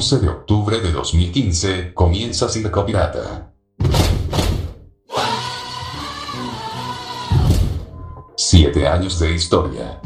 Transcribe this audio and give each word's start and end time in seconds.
11 0.00 0.18
de 0.20 0.28
octubre 0.30 0.80
de 0.80 0.92
2015, 0.92 1.92
comienza 1.92 2.48
Circo 2.48 2.86
Pirata. 2.86 3.52
Siete 8.34 8.88
años 8.88 9.18
de 9.18 9.34
historia. 9.34 10.00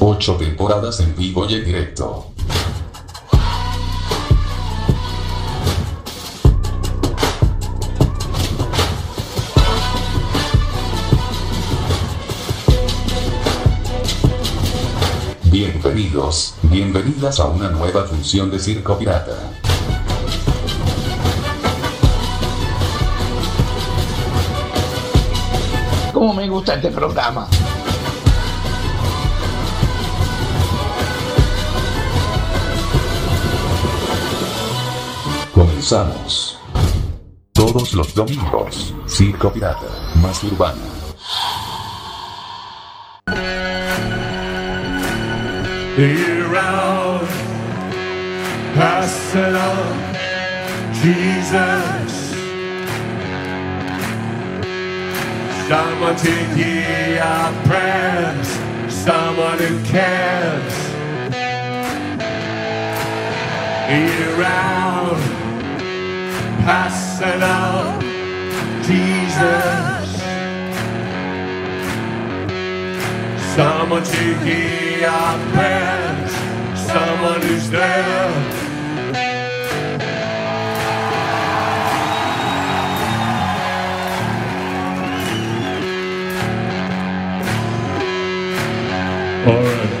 Ocho 0.00 0.34
temporadas 0.34 0.98
en 0.98 1.14
vivo 1.14 1.46
y 1.48 1.54
en 1.54 1.64
directo. 1.64 2.29
Bienvenidos, 16.00 16.54
bienvenidas 16.62 17.40
a 17.40 17.48
una 17.48 17.68
nueva 17.68 18.04
función 18.04 18.50
de 18.50 18.58
Circo 18.58 18.96
Pirata. 18.96 19.36
¿Cómo 26.14 26.32
me 26.32 26.48
gusta 26.48 26.76
este 26.76 26.90
programa? 26.90 27.46
Comenzamos. 35.52 36.58
Todos 37.52 37.92
los 37.92 38.14
domingos, 38.14 38.94
Circo 39.06 39.52
Pirata, 39.52 40.14
más 40.22 40.42
urbana. 40.44 40.99
Here 46.00 46.56
out, 46.56 47.28
pass 48.72 49.34
it 49.34 49.54
on, 49.54 50.14
Jesus. 50.94 52.12
Someone 55.68 56.16
to 56.16 56.30
hear 56.56 57.20
our 57.22 57.52
prayers, 57.66 58.48
someone 58.90 59.58
who 59.58 59.84
cares. 59.84 60.74
Here 63.90 64.42
out, 64.42 65.20
pass 66.64 67.20
it 67.20 67.42
on, 67.42 68.00
Jesus. 68.84 69.99
Someone 73.56 74.04
taking 74.04 75.04
our 75.04 75.36
plans, 75.50 76.32
someone 76.78 77.42
who's 77.42 77.68
there. 77.68 78.60
All 89.46 89.62
right. 89.62 89.99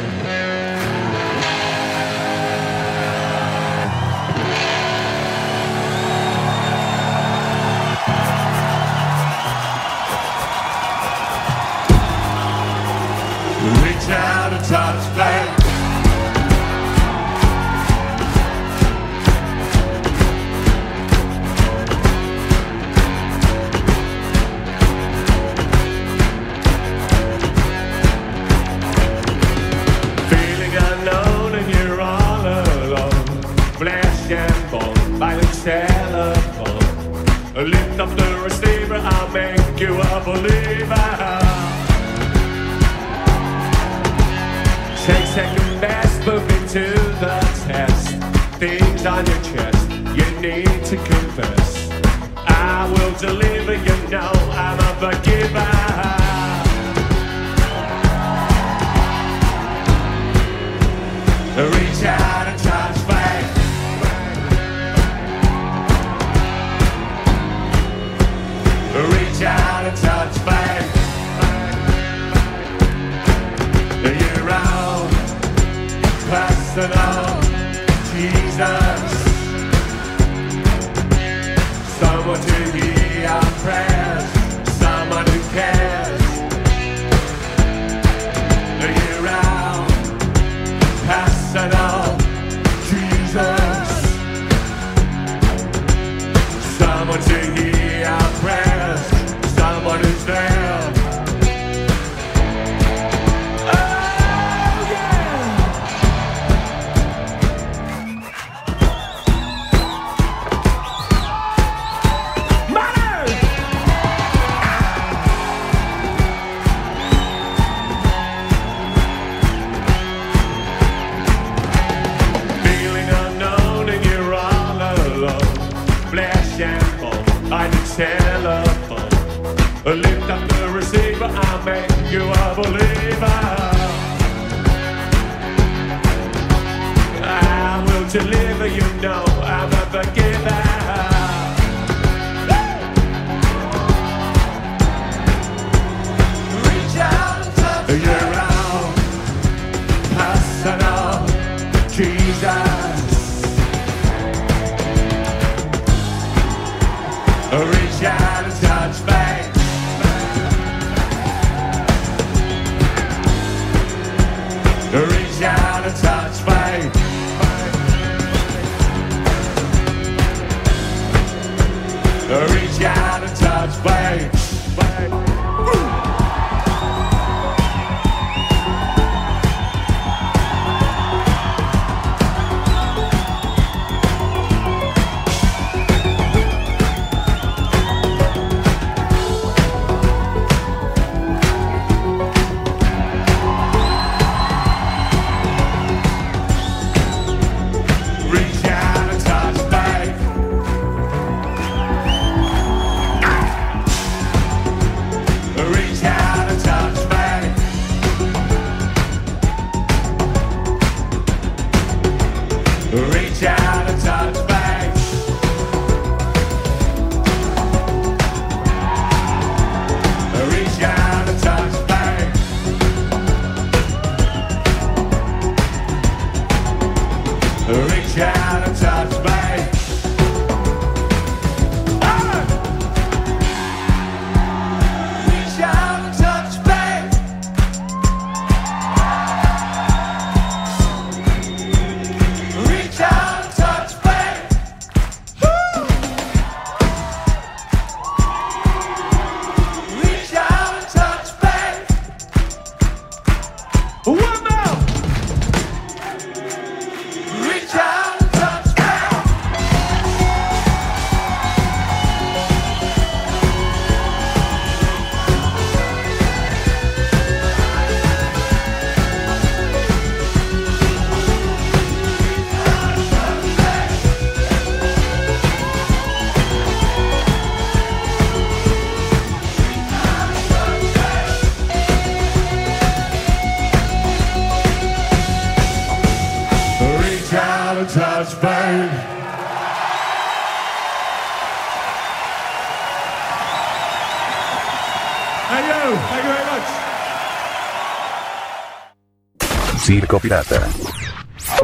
Circo 300.10 300.18
Pirata. 300.18 300.68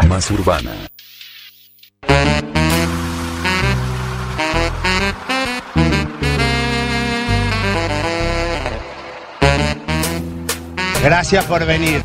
Más 0.07 0.31
urbana. 0.31 0.71
Gracias 11.03 11.45
por 11.47 11.67
venir. 11.67 12.05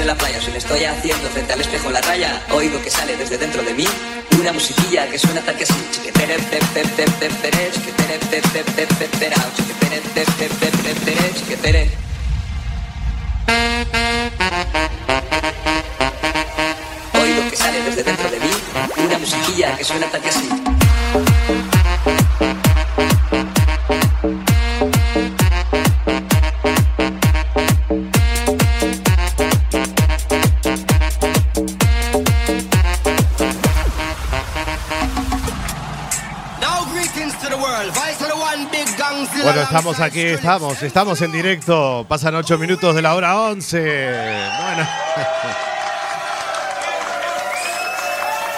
En 0.00 0.06
la 0.08 0.14
playa, 0.14 0.40
si 0.40 0.50
le 0.50 0.58
estoy 0.58 0.84
haciendo 0.84 1.28
frente 1.30 1.52
al 1.52 1.60
espejo 1.60 1.90
la 1.90 2.00
raya, 2.00 2.42
oigo 2.50 2.82
que 2.82 2.90
sale 2.90 3.16
desde 3.16 3.38
dentro 3.38 3.62
de 3.62 3.72
mí 3.72 3.86
una 4.40 4.52
musiquilla 4.52 5.08
que 5.08 5.18
suena 5.18 5.40
tal 5.42 5.56
que 5.56 5.64
así. 5.64 5.74
Así. 20.28 20.45
Aquí, 40.00 40.20
estamos, 40.20 40.82
estamos 40.82 41.20
en 41.22 41.32
directo. 41.32 42.04
Pasan 42.08 42.34
ocho 42.34 42.58
minutos 42.58 42.94
de 42.94 43.02
la 43.02 43.14
hora 43.14 43.40
11. 43.40 43.78
Bueno. 43.78 44.88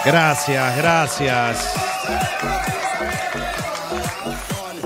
Gracias, 0.05 0.77
gracias. 0.77 1.73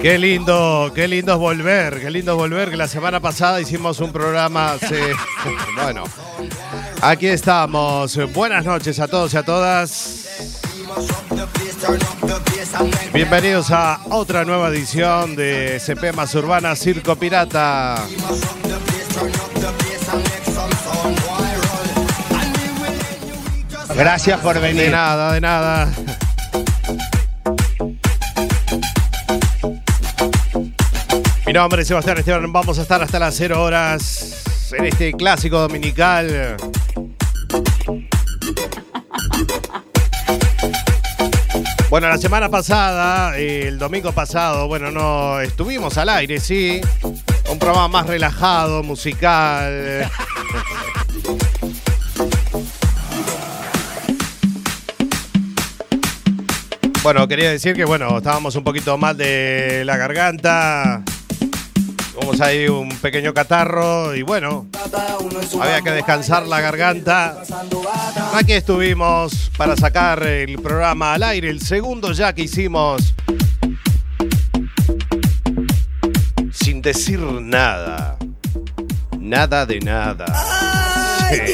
Qué 0.02 0.18
lindo, 0.18 0.92
qué 0.94 1.08
lindo 1.08 1.34
es 1.34 1.40
volver, 1.40 2.02
qué 2.02 2.10
lindo 2.10 2.32
es 2.32 2.38
volver, 2.38 2.72
que 2.72 2.78
la 2.78 2.88
semana 2.88 3.20
pasada 3.20 3.62
hicimos 3.62 4.00
un 4.00 4.12
programa, 4.12 4.74
bueno, 5.82 6.04
aquí 7.00 7.28
estamos, 7.28 8.18
buenas 8.34 8.66
noches 8.66 9.00
a 9.00 9.08
todos 9.08 9.34
y 9.34 9.38
a 9.38 9.44
todas. 9.44 10.28
Bienvenidos 13.14 13.72
a 13.72 14.00
otra 14.10 14.46
nueva 14.46 14.70
edición 14.70 15.36
de 15.36 15.80
CP 15.80 16.14
Más 16.14 16.34
Urbana 16.36 16.76
Circo 16.76 17.16
Pirata. 17.16 18.06
Gracias 23.96 24.40
por 24.40 24.56
De 24.56 24.62
venir. 24.62 24.92
nada, 24.92 25.34
de 25.34 25.42
nada. 25.42 25.92
Mi 31.46 31.54
nombre 31.54 31.82
es 31.82 31.88
Sebastián 31.88 32.18
Esteban. 32.18 32.52
Vamos 32.52 32.80
a 32.80 32.82
estar 32.82 33.02
hasta 33.02 33.20
las 33.20 33.36
0 33.36 33.62
horas 33.62 34.72
en 34.72 34.86
este 34.86 35.14
clásico 35.14 35.60
dominical. 35.60 36.58
Bueno, 41.94 42.10
la 42.10 42.18
semana 42.18 42.50
pasada, 42.50 43.38
el 43.38 43.78
domingo 43.78 44.12
pasado, 44.14 44.68
bueno, 44.68 44.90
no 44.90 45.40
estuvimos 45.40 45.96
al 46.00 46.10
aire, 46.10 46.40
sí. 46.40 46.82
Un 47.52 47.60
programa 47.60 47.88
más 47.88 48.08
relajado, 48.08 48.82
musical. 48.82 50.10
Bueno, 57.04 57.28
quería 57.28 57.52
decir 57.52 57.76
que, 57.76 57.84
bueno, 57.84 58.18
estábamos 58.18 58.56
un 58.56 58.64
poquito 58.64 58.98
mal 58.98 59.18
de 59.18 59.84
la 59.86 59.98
garganta. 59.98 61.03
Tuvimos 62.14 62.42
ahí 62.42 62.68
un 62.68 62.90
pequeño 62.90 63.34
catarro 63.34 64.16
y 64.16 64.22
bueno, 64.22 64.68
había 65.60 65.82
que 65.82 65.92
descansar 65.92 66.46
la 66.46 66.62
garganta. 66.62 67.42
Aquí 68.36 68.54
estuvimos 68.54 69.52
para 69.58 69.76
sacar 69.76 70.22
el 70.22 70.62
programa 70.62 71.16
al 71.16 71.24
aire, 71.24 71.50
el 71.50 71.60
segundo 71.60 72.12
ya 72.12 72.34
que 72.34 72.44
hicimos. 72.44 73.16
Sin 76.52 76.84
decir 76.84 77.20
nada. 77.20 78.18
Nada 79.18 79.66
de 79.66 79.80
nada. 79.80 80.26
Sí. 81.30 81.54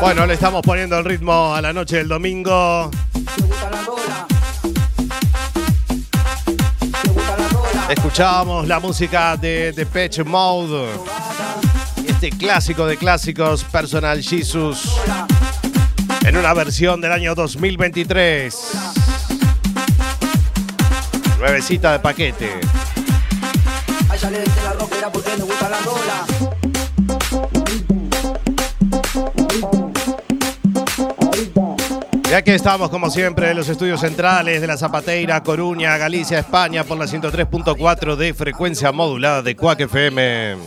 Bueno, 0.00 0.26
le 0.26 0.34
estamos 0.34 0.62
poniendo 0.62 0.96
el 0.98 1.04
ritmo 1.04 1.54
a 1.54 1.60
la 1.60 1.72
noche 1.72 1.96
del 1.96 2.08
domingo. 2.08 2.90
Escuchábamos 7.88 8.68
la 8.68 8.80
música 8.80 9.34
de 9.38 9.72
Depeche 9.72 10.22
Mode. 10.22 10.90
Este 12.06 12.28
clásico 12.28 12.84
de 12.86 12.98
clásicos, 12.98 13.64
Personal 13.64 14.22
Jesus. 14.22 15.00
En 16.26 16.36
una 16.36 16.52
versión 16.52 17.00
del 17.00 17.12
año 17.12 17.34
2023. 17.34 18.72
Nuevecita 21.38 21.92
de 21.92 21.98
paquete. 22.00 22.77
Y 32.30 32.34
aquí 32.34 32.50
estamos, 32.50 32.90
como 32.90 33.10
siempre, 33.10 33.50
en 33.50 33.56
los 33.56 33.70
estudios 33.70 34.00
centrales 34.00 34.60
de 34.60 34.66
la 34.66 34.76
Zapateira, 34.76 35.42
Coruña, 35.42 35.96
Galicia, 35.96 36.38
España, 36.38 36.84
por 36.84 36.98
la 36.98 37.06
103.4 37.06 38.16
de 38.16 38.34
frecuencia 38.34 38.92
modulada 38.92 39.40
de 39.40 39.56
Cuac 39.56 39.80
FM. 39.80 40.58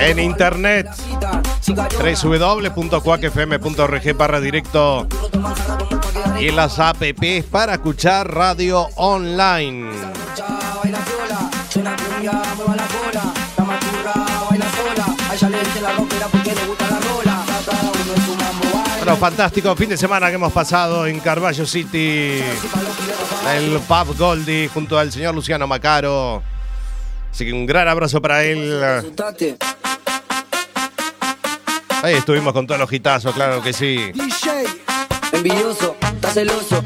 En 0.00 0.18
internet, 0.18 0.88
www.cuacfm.org 1.64 4.16
barra 4.16 4.40
directo 4.40 5.06
y 6.40 6.48
en 6.48 6.56
las 6.56 6.80
apps 6.80 7.44
para 7.48 7.74
escuchar 7.74 8.34
radio 8.34 8.88
online. 8.96 9.88
Bueno, 18.98 19.16
fantástico 19.16 19.74
fin 19.74 19.88
de 19.88 19.96
semana 19.96 20.28
que 20.28 20.36
hemos 20.36 20.52
pasado 20.52 21.06
en 21.06 21.18
Carballo 21.18 21.66
City, 21.66 22.40
el 23.52 23.80
Pub 23.80 24.16
Goldie, 24.16 24.68
junto 24.68 24.98
al 24.98 25.10
señor 25.10 25.34
Luciano 25.34 25.66
Macaro. 25.66 26.42
Así 27.32 27.44
que 27.44 27.52
un 27.52 27.66
gran 27.66 27.88
abrazo 27.88 28.22
para 28.22 28.44
él. 28.44 28.80
Ahí 32.02 32.14
estuvimos 32.14 32.52
con 32.52 32.66
todos 32.66 32.80
los 32.80 32.92
hitazos, 32.92 33.34
claro 33.34 33.62
que 33.62 33.72
sí. 33.72 34.12
Envidioso, 35.32 35.96
está 36.00 36.30
celoso. 36.30 36.84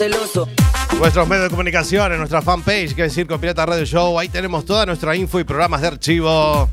Celoso. 0.00 0.48
Nuestros 0.98 1.28
medios 1.28 1.44
de 1.44 1.50
comunicación, 1.50 2.12
en 2.12 2.18
nuestra 2.18 2.40
fanpage, 2.40 2.94
que 2.94 3.04
es 3.04 3.12
Circo 3.12 3.38
Pirata 3.38 3.66
Radio 3.66 3.84
Show. 3.84 4.18
Ahí 4.18 4.30
tenemos 4.30 4.64
toda 4.64 4.86
nuestra 4.86 5.14
info 5.14 5.38
y 5.38 5.44
programas 5.44 5.82
de 5.82 5.88
archivo 5.88 6.70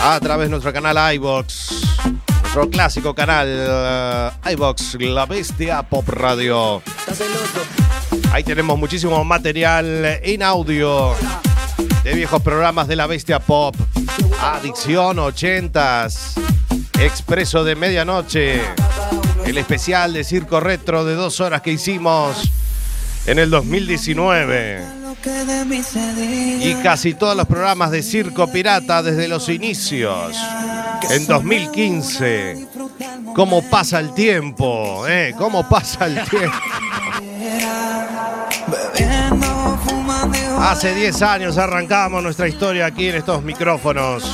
a 0.00 0.20
través 0.20 0.46
de 0.46 0.50
nuestro 0.50 0.72
canal 0.72 1.14
iBox. 1.16 1.82
Nuestro 2.42 2.70
clásico 2.70 3.12
canal 3.12 3.48
eh, 3.50 4.52
iBox, 4.52 4.94
La 5.00 5.26
Bestia 5.26 5.82
Pop 5.82 6.08
Radio. 6.08 6.80
Ahí 8.30 8.44
tenemos 8.44 8.78
muchísimo 8.78 9.24
material 9.24 10.20
en 10.22 10.44
audio 10.44 11.12
de 12.04 12.14
viejos 12.14 12.40
programas 12.40 12.86
de 12.86 12.94
la 12.94 13.08
Bestia 13.08 13.40
Pop. 13.40 13.74
Adicción 14.40 15.16
80s. 15.16 16.34
Expreso 17.00 17.64
de 17.64 17.74
Medianoche. 17.74 18.62
El 19.46 19.58
especial 19.58 20.12
de 20.12 20.24
Circo 20.24 20.60
Retro 20.60 21.04
de 21.04 21.14
dos 21.14 21.40
horas 21.40 21.60
que 21.62 21.72
hicimos 21.72 22.50
en 23.26 23.38
el 23.38 23.50
2019. 23.50 24.82
Y 26.60 26.74
casi 26.82 27.14
todos 27.14 27.36
los 27.36 27.46
programas 27.46 27.90
de 27.90 28.02
Circo 28.02 28.50
Pirata 28.50 29.02
desde 29.02 29.28
los 29.28 29.48
inicios. 29.48 30.36
En 31.10 31.26
2015. 31.26 32.68
¿Cómo 33.34 33.62
pasa 33.68 34.00
el 34.00 34.14
tiempo? 34.14 35.06
¿Eh? 35.08 35.34
¿Cómo 35.36 35.68
pasa 35.68 36.06
el 36.06 36.22
tiempo? 36.28 36.56
Hace 40.58 40.94
10 40.94 41.22
años 41.22 41.58
arrancamos 41.58 42.22
nuestra 42.22 42.48
historia 42.48 42.86
aquí 42.86 43.08
en 43.08 43.16
estos 43.16 43.42
micrófonos. 43.42 44.24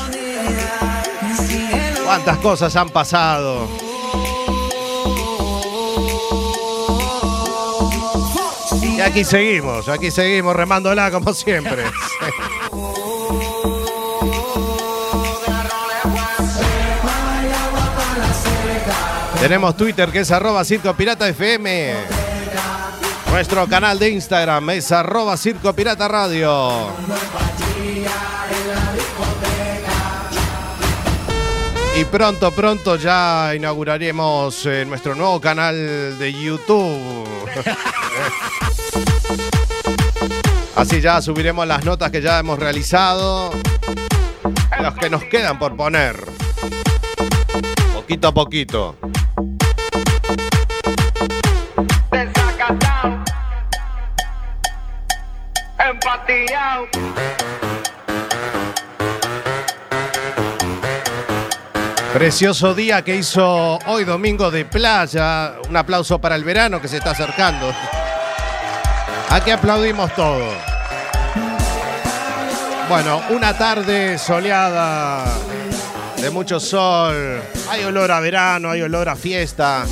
¿Cuántas 2.05 2.38
cosas 2.38 2.75
han 2.76 2.90
pasado? 2.90 3.90
Y 9.00 9.02
aquí 9.02 9.25
seguimos, 9.25 9.88
aquí 9.88 10.11
seguimos 10.11 10.54
remándola 10.54 11.11
como 11.11 11.33
siempre. 11.33 11.85
Tenemos 19.40 19.75
Twitter 19.75 20.11
que 20.11 20.19
es 20.19 20.30
arroba 20.30 20.62
Circo 20.66 20.92
Pirata 20.92 21.26
FM. 21.26 21.95
Nuestro 23.30 23.66
canal 23.66 23.99
de 23.99 24.11
Instagram 24.11 24.69
es 24.69 24.92
arroba 24.92 25.38
Circo 25.38 25.73
Pirata 25.73 26.07
Radio. 26.07 26.88
Y 31.97 32.04
pronto, 32.04 32.52
pronto 32.52 32.97
ya 32.97 33.54
inauguraremos 33.57 34.66
eh, 34.66 34.85
nuestro 34.85 35.14
nuevo 35.14 35.40
canal 35.40 36.19
de 36.19 36.33
YouTube. 36.35 37.26
Así 40.81 41.03
ya 41.03 41.21
subiremos 41.21 41.67
las 41.67 41.85
notas 41.85 42.11
que 42.11 42.23
ya 42.23 42.39
hemos 42.39 42.59
realizado. 42.59 43.51
Los 44.81 44.95
que 44.95 45.11
nos 45.11 45.23
quedan 45.25 45.59
por 45.59 45.77
poner. 45.77 46.17
Poquito 47.93 48.29
a 48.29 48.33
poquito. 48.33 48.97
Precioso 62.15 62.75
día 62.75 63.03
que 63.03 63.17
hizo 63.17 63.79
hoy 63.85 64.05
domingo 64.05 64.51
de 64.51 64.65
playa. 64.65 65.57
Un 65.69 65.77
aplauso 65.77 66.19
para 66.19 66.37
el 66.37 66.45
verano 66.45 66.81
que 66.81 66.89
se 66.89 66.97
está 66.97 67.11
acercando. 67.11 67.71
Aquí 69.29 69.51
aplaudimos 69.51 70.13
todo. 70.15 70.70
Bueno, 72.91 73.23
una 73.31 73.57
tarde 73.57 74.19
soleada, 74.19 75.25
de 76.17 76.29
mucho 76.29 76.59
sol. 76.59 77.41
Hay 77.69 77.85
olor 77.85 78.11
a 78.11 78.19
verano, 78.19 78.69
hay 78.69 78.83
olor 78.83 79.09
a 79.09 79.15
fiesta. 79.15 79.85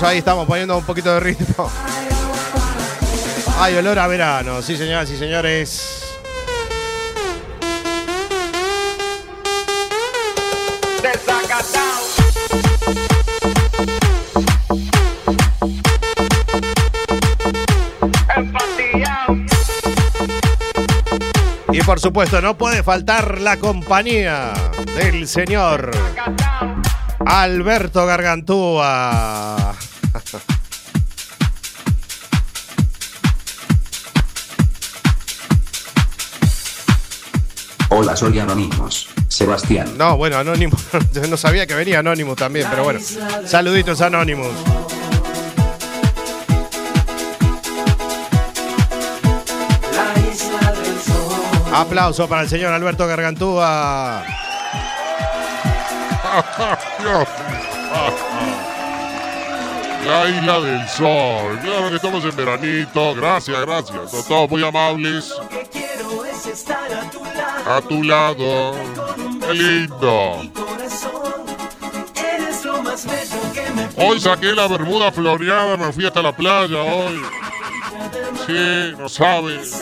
Ahí 0.00 0.18
estamos 0.18 0.46
poniendo 0.46 0.78
un 0.78 0.84
poquito 0.84 1.12
de 1.12 1.18
ritmo. 1.18 1.68
Hay 3.58 3.74
olor 3.74 3.98
a 3.98 4.06
verano, 4.06 4.62
sí 4.62 4.76
señoras 4.76 5.10
y 5.10 5.18
señores. 5.18 6.00
Por 21.90 21.98
supuesto, 21.98 22.40
no 22.40 22.56
puede 22.56 22.84
faltar 22.84 23.40
la 23.40 23.56
compañía 23.56 24.52
del 24.94 25.26
señor 25.26 25.90
Alberto 27.26 28.06
Gargantúa. 28.06 29.74
Hola, 37.88 38.14
soy 38.14 38.38
Anonymous. 38.38 39.08
Sebastián. 39.26 39.98
No, 39.98 40.16
bueno, 40.16 40.38
Anonymous. 40.38 40.86
Yo 41.12 41.26
no 41.26 41.36
sabía 41.36 41.66
que 41.66 41.74
venía 41.74 41.98
Anonymous 41.98 42.36
también, 42.36 42.68
pero 42.70 42.84
bueno. 42.84 43.00
Saluditos, 43.46 44.00
Anonymous. 44.00 44.54
Aplauso 51.72 52.28
para 52.28 52.42
el 52.42 52.48
señor 52.48 52.72
Alberto 52.72 53.06
Gargantúa. 53.06 54.24
La 60.06 60.28
isla 60.28 60.60
del 60.60 60.88
sol. 60.88 61.58
Claro 61.62 61.90
que 61.90 61.96
estamos 61.96 62.24
en 62.24 62.34
veranito. 62.34 63.14
Gracias, 63.14 63.60
gracias. 63.60 64.10
Son 64.10 64.24
todos 64.26 64.50
muy 64.50 64.64
amables. 64.64 65.32
A 67.66 67.80
tu 67.82 68.02
lado. 68.02 68.74
Qué 69.46 69.54
lindo. 69.54 70.40
Hoy 73.96 74.20
saqué 74.20 74.52
la 74.52 74.66
bermuda 74.66 75.12
floreada, 75.12 75.76
me 75.76 75.92
fui 75.92 76.06
hasta 76.06 76.22
la 76.22 76.34
playa 76.34 76.82
hoy. 76.82 77.20
Sí, 78.46 78.94
no 78.98 79.08
sabes. 79.08 79.80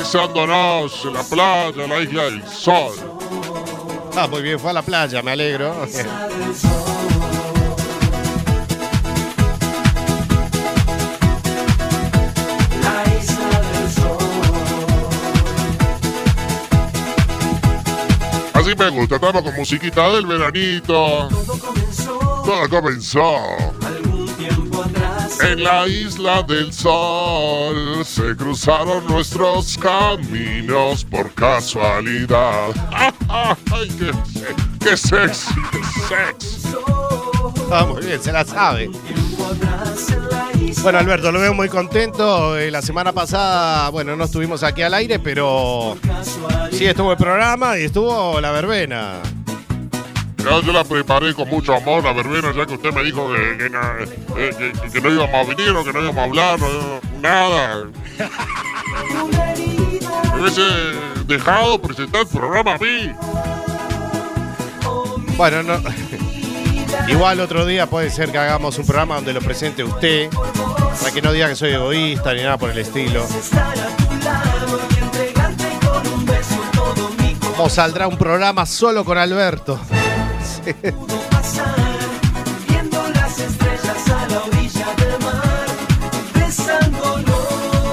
Besándonos 0.00 1.04
en 1.04 1.12
la 1.12 1.22
playa, 1.22 1.84
en 1.84 1.90
la 1.90 2.00
isla 2.00 2.24
del 2.24 2.48
sol. 2.48 2.94
Ah, 4.16 4.26
muy 4.26 4.40
bien, 4.40 4.58
fue 4.58 4.70
a 4.70 4.72
la 4.72 4.80
playa, 4.80 5.22
me 5.22 5.32
alegro. 5.32 5.74
Así 5.82 6.02
me 18.78 18.88
gusta, 18.88 19.16
estamos 19.16 19.42
con 19.42 19.54
musiquita 19.54 20.10
del 20.12 20.24
veranito. 20.24 21.28
Todo 22.42 22.68
comenzó. 22.70 23.34
En 25.42 25.64
la 25.64 25.86
isla 25.86 26.42
del 26.42 26.72
sol 26.72 28.04
se 28.04 28.36
cruzaron 28.36 29.06
nuestros 29.06 29.78
caminos 29.78 31.04
por 31.04 31.32
casualidad. 31.32 32.68
¡Ay, 33.28 33.88
qué, 33.98 34.10
qué 34.80 34.96
sexy! 34.96 35.54
Ah, 37.72 37.86
muy 37.86 38.04
bien, 38.04 38.20
se 38.22 38.32
la 38.32 38.44
sabe. 38.44 38.90
Bueno, 40.82 40.98
Alberto, 40.98 41.30
lo 41.32 41.40
veo 41.40 41.54
muy 41.54 41.68
contento. 41.68 42.58
Eh, 42.58 42.70
la 42.70 42.82
semana 42.82 43.12
pasada, 43.12 43.90
bueno, 43.90 44.16
no 44.16 44.24
estuvimos 44.24 44.62
aquí 44.62 44.82
al 44.82 44.94
aire, 44.94 45.18
pero 45.18 45.96
sí 46.72 46.86
estuvo 46.86 47.12
el 47.12 47.18
programa 47.18 47.78
y 47.78 47.84
estuvo 47.84 48.40
la 48.40 48.50
verbena. 48.50 49.20
Ya 50.44 50.60
yo 50.60 50.72
la 50.72 50.84
preparé 50.84 51.34
con 51.34 51.48
mucho 51.48 51.74
amor, 51.74 52.02
la 52.02 52.12
verbena, 52.12 52.52
ya 52.54 52.66
que 52.66 52.74
usted 52.74 52.92
me 52.92 53.02
dijo 53.04 53.28
que, 53.32 53.70
que 54.92 55.00
no 55.00 55.10
íbamos 55.10 55.34
a 55.34 55.54
venir 55.54 55.70
o 55.70 55.84
que 55.84 55.92
no 55.92 56.02
íbamos 56.02 56.18
a 56.18 56.24
hablar, 56.24 56.58
nada. 57.20 57.84
Me 60.34 60.40
hubiese 60.40 60.62
dejado 61.26 61.80
presentar 61.80 62.22
el 62.22 62.26
programa 62.28 62.74
a 62.74 62.78
mí. 62.78 63.12
Bueno, 65.36 65.62
no. 65.62 65.80
Igual 67.08 67.40
otro 67.40 67.66
día 67.66 67.86
puede 67.86 68.10
ser 68.10 68.30
que 68.30 68.38
hagamos 68.38 68.78
un 68.78 68.86
programa 68.86 69.16
donde 69.16 69.32
lo 69.32 69.40
presente 69.40 69.84
usted, 69.84 70.30
para 70.30 71.12
que 71.12 71.22
no 71.22 71.32
diga 71.32 71.48
que 71.48 71.56
soy 71.56 71.72
egoísta 71.72 72.34
ni 72.34 72.42
nada 72.42 72.56
por 72.56 72.70
el 72.70 72.78
estilo. 72.78 73.26
O 77.58 77.68
saldrá 77.68 78.06
un 78.06 78.16
programa 78.16 78.64
solo 78.64 79.04
con 79.04 79.18
Alberto. 79.18 79.78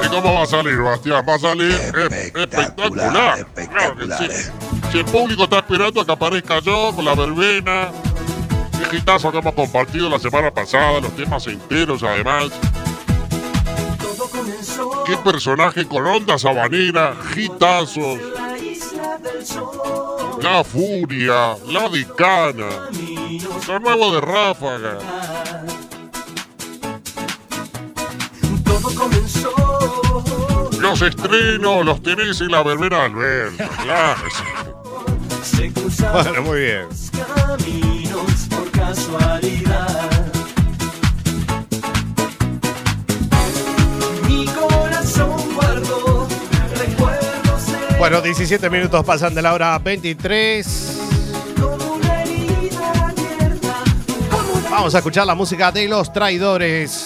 ¿Y 0.04 0.10
cómo 0.10 0.34
va 0.34 0.44
a 0.44 0.46
salir, 0.46 0.78
Bastián? 0.82 1.26
Va 1.28 1.36
a 1.36 1.40
salir 1.40 1.72
es- 1.72 2.12
espectacular. 2.36 3.46
Claro 3.54 3.96
que 3.98 4.06
sí. 4.06 4.52
Si 4.92 5.00
el 5.00 5.06
público 5.06 5.44
está 5.44 5.60
esperando 5.60 6.02
a 6.02 6.06
que 6.06 6.12
aparezca 6.12 6.60
yo 6.60 6.92
con 6.96 7.06
la 7.06 7.14
verbena, 7.16 7.90
el 8.90 8.98
hitazo 8.98 9.32
que 9.32 9.40
hemos 9.40 9.54
compartido 9.54 10.10
la 10.10 10.20
semana 10.20 10.52
pasada, 10.52 11.02
los 11.02 11.16
temas 11.16 11.46
enteros 11.48 12.04
además. 12.04 12.46
qué 15.06 15.18
personaje 15.18 15.86
con 15.88 16.06
onda 16.06 16.38
sabanera, 16.38 17.16
gitazos. 17.34 18.20
La 20.42 20.64
furia, 20.64 21.56
la 21.68 21.90
decana, 21.90 22.90
lo 23.68 23.80
nuevo 23.80 24.14
de 24.14 24.22
Ráfaga. 24.22 24.98
Todo 28.64 28.96
comenzó. 28.96 30.70
Los 30.80 31.02
estrenos 31.02 31.86
los 31.86 32.02
tenés 32.04 32.40
en 32.42 32.52
la 32.52 32.64
verbena 32.64 33.06
Alberto, 33.06 33.64
claro. 33.84 34.22
Bueno, 36.14 36.42
muy 36.44 36.60
bien. 36.60 36.88
caminos 37.12 38.48
por 38.50 38.70
casualidad. 38.72 40.17
Bueno, 47.98 48.22
17 48.22 48.70
minutos 48.70 49.04
pasan 49.04 49.34
de 49.34 49.42
la 49.42 49.54
hora 49.54 49.80
23. 49.80 50.98
como 51.60 51.94
una 51.94 52.24
herida 52.24 52.92
abierta, 52.92 53.84
como 54.30 54.54
una 54.54 54.70
Vamos 54.70 54.94
a 54.94 55.00
escuchar 55.00 55.26
la 55.26 55.34
música 55.34 55.72
de 55.72 55.88
los 55.88 56.14
traidores. 56.14 57.06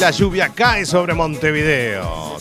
La 0.00 0.10
lluvia 0.10 0.50
cae 0.54 0.86
sobre 0.86 1.14
Montevideo. 1.14 2.36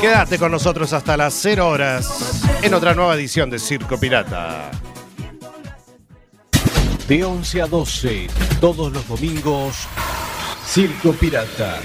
Quédate 0.00 0.38
con 0.38 0.52
nosotros 0.52 0.92
hasta 0.92 1.16
las 1.16 1.34
0 1.34 1.68
horas 1.68 2.42
en 2.62 2.74
otra 2.74 2.94
nueva 2.94 3.14
edición 3.14 3.50
de 3.50 3.58
Circo 3.58 3.98
Pirata. 3.98 4.70
De 7.08 7.24
11 7.24 7.62
a 7.62 7.66
12, 7.68 8.26
todos 8.60 8.92
los 8.92 9.06
domingos, 9.06 9.76
Circo 10.66 11.12
Pirata. 11.12 11.80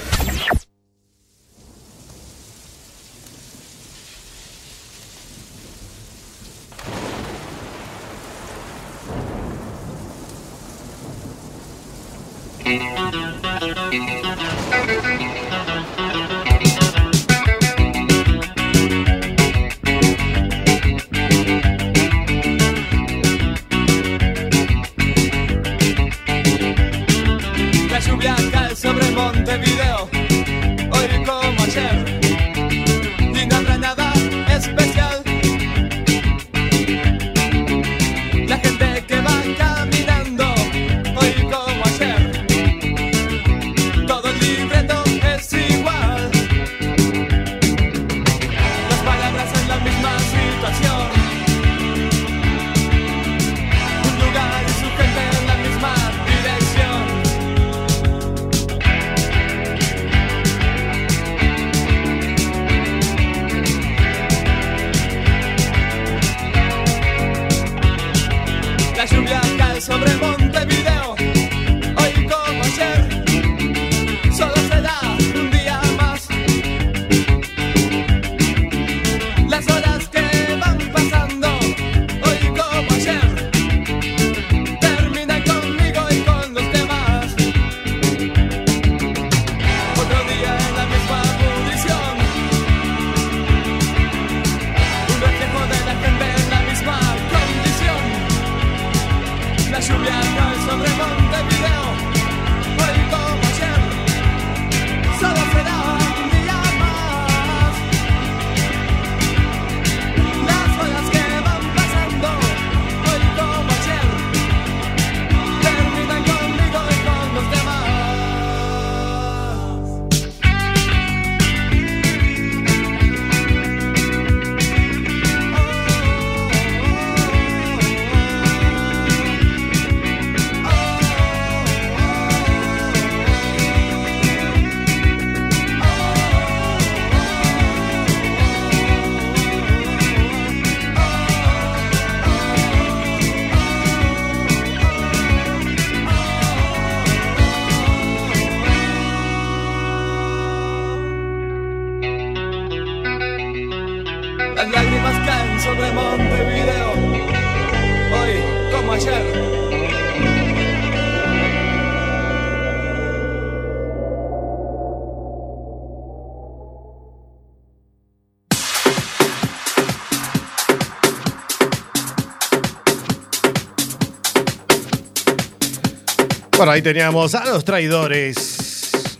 Bueno, 176.62 176.74
ahí 176.74 176.84
teníamos 176.84 177.34
a 177.34 177.44
los 177.46 177.66
traidores. 177.66 179.18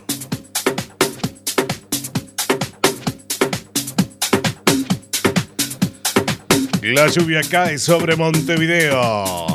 La 6.82 7.08
lluvia 7.08 7.40
cae 7.50 7.78
sobre 7.78 8.14
Montevideo. 8.14 9.51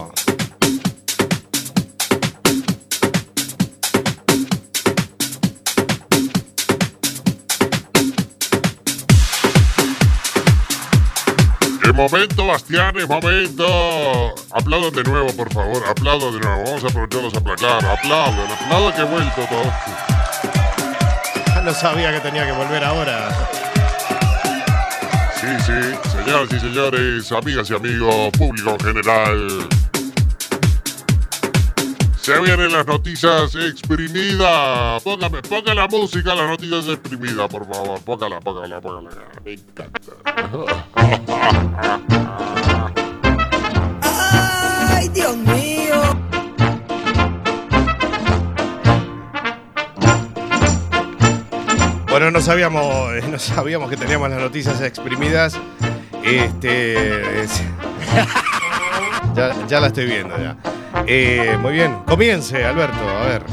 Momento, 11.98 12.46
Bastián, 12.46 12.96
es 12.98 13.08
momento. 13.10 14.36
Aplaudan 14.52 14.94
de 14.94 15.04
nuevo, 15.04 15.28
por 15.34 15.52
favor. 15.52 15.84
Aplaudan 15.90 16.32
de 16.34 16.40
nuevo. 16.40 16.64
Vamos 16.64 16.84
a 16.84 16.88
aprovecharlos 16.88 17.34
a 17.34 17.40
aplacar. 17.40 17.86
Aplaudan, 17.86 18.52
aplaudan 18.52 18.94
que 18.94 19.02
he 19.02 19.06
vuelto 19.06 19.42
todo. 19.50 19.74
No 21.64 21.74
sabía 21.74 22.14
que 22.14 22.20
tenía 22.22 22.46
que 22.46 22.52
volver 22.54 22.84
ahora. 22.84 23.30
Sí, 25.42 25.48
sí, 25.66 25.98
señoras 26.12 26.50
y 26.52 26.60
señores, 26.60 27.32
amigas 27.32 27.70
y 27.70 27.76
amigos, 27.76 28.32
público 28.38 28.72
en 28.72 28.80
general. 28.80 29.68
Se 32.28 32.38
vienen 32.42 32.74
las 32.74 32.86
noticias 32.86 33.56
exprimidas. 33.56 35.02
Póngame, 35.02 35.42
ponga 35.44 35.74
la 35.74 35.88
música, 35.88 36.36
las 36.36 36.50
noticias 36.50 36.86
exprimidas, 36.90 37.48
por 37.48 37.66
favor. 37.66 38.02
Póngala, 38.02 38.42
póngala, 38.42 38.82
póngala. 38.82 39.12
Me 39.46 39.54
encanta. 39.54 40.12
Ay, 44.02 45.08
Dios 45.08 45.38
mío. 45.38 46.02
Bueno, 52.10 52.32
no 52.32 52.42
sabíamos, 52.42 53.12
no 53.32 53.40
sabíamos 53.40 53.90
que 53.90 53.98
teníamos 53.98 54.30
las 54.30 54.40
noticias 54.40 54.82
exprimidas. 54.82 55.58
Este. 56.24 57.42
es- 57.44 57.62
ya, 59.36 59.56
ya 59.68 59.80
la 59.80 59.88
estoy 59.88 60.06
viendo 60.08 60.38
ya. 60.38 60.58
Eh, 61.10 61.58
muy 61.62 61.72
bien, 61.72 62.00
comience, 62.06 62.66
Alberto, 62.66 63.00
a 63.00 63.26
ver. 63.26 63.44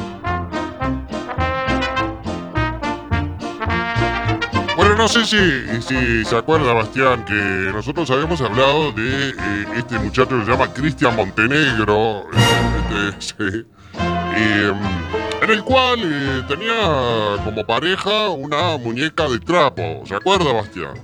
Bueno, 4.76 4.96
no 4.96 5.06
sé 5.06 5.24
si, 5.24 5.82
si 5.82 6.24
se 6.24 6.36
acuerda, 6.36 6.72
Bastián, 6.72 7.24
que 7.24 7.32
nosotros 7.72 8.10
habíamos 8.10 8.40
hablado 8.40 8.90
de 8.90 9.28
eh, 9.28 9.66
este 9.76 10.00
muchacho 10.00 10.36
que 10.36 10.44
se 10.44 10.50
llama 10.50 10.72
Cristian 10.72 11.14
Montenegro, 11.14 12.24
este, 12.32 13.20
sí, 13.20 13.66
mm, 13.92 15.44
en 15.44 15.50
el 15.50 15.62
cual 15.62 16.00
eh, 16.02 16.42
tenía 16.48 17.36
como 17.44 17.64
pareja 17.64 18.30
una 18.30 18.76
muñeca 18.78 19.28
de 19.28 19.38
trapo. 19.38 20.02
¿Se 20.06 20.16
acuerda, 20.16 20.52
Bastián? 20.52 20.94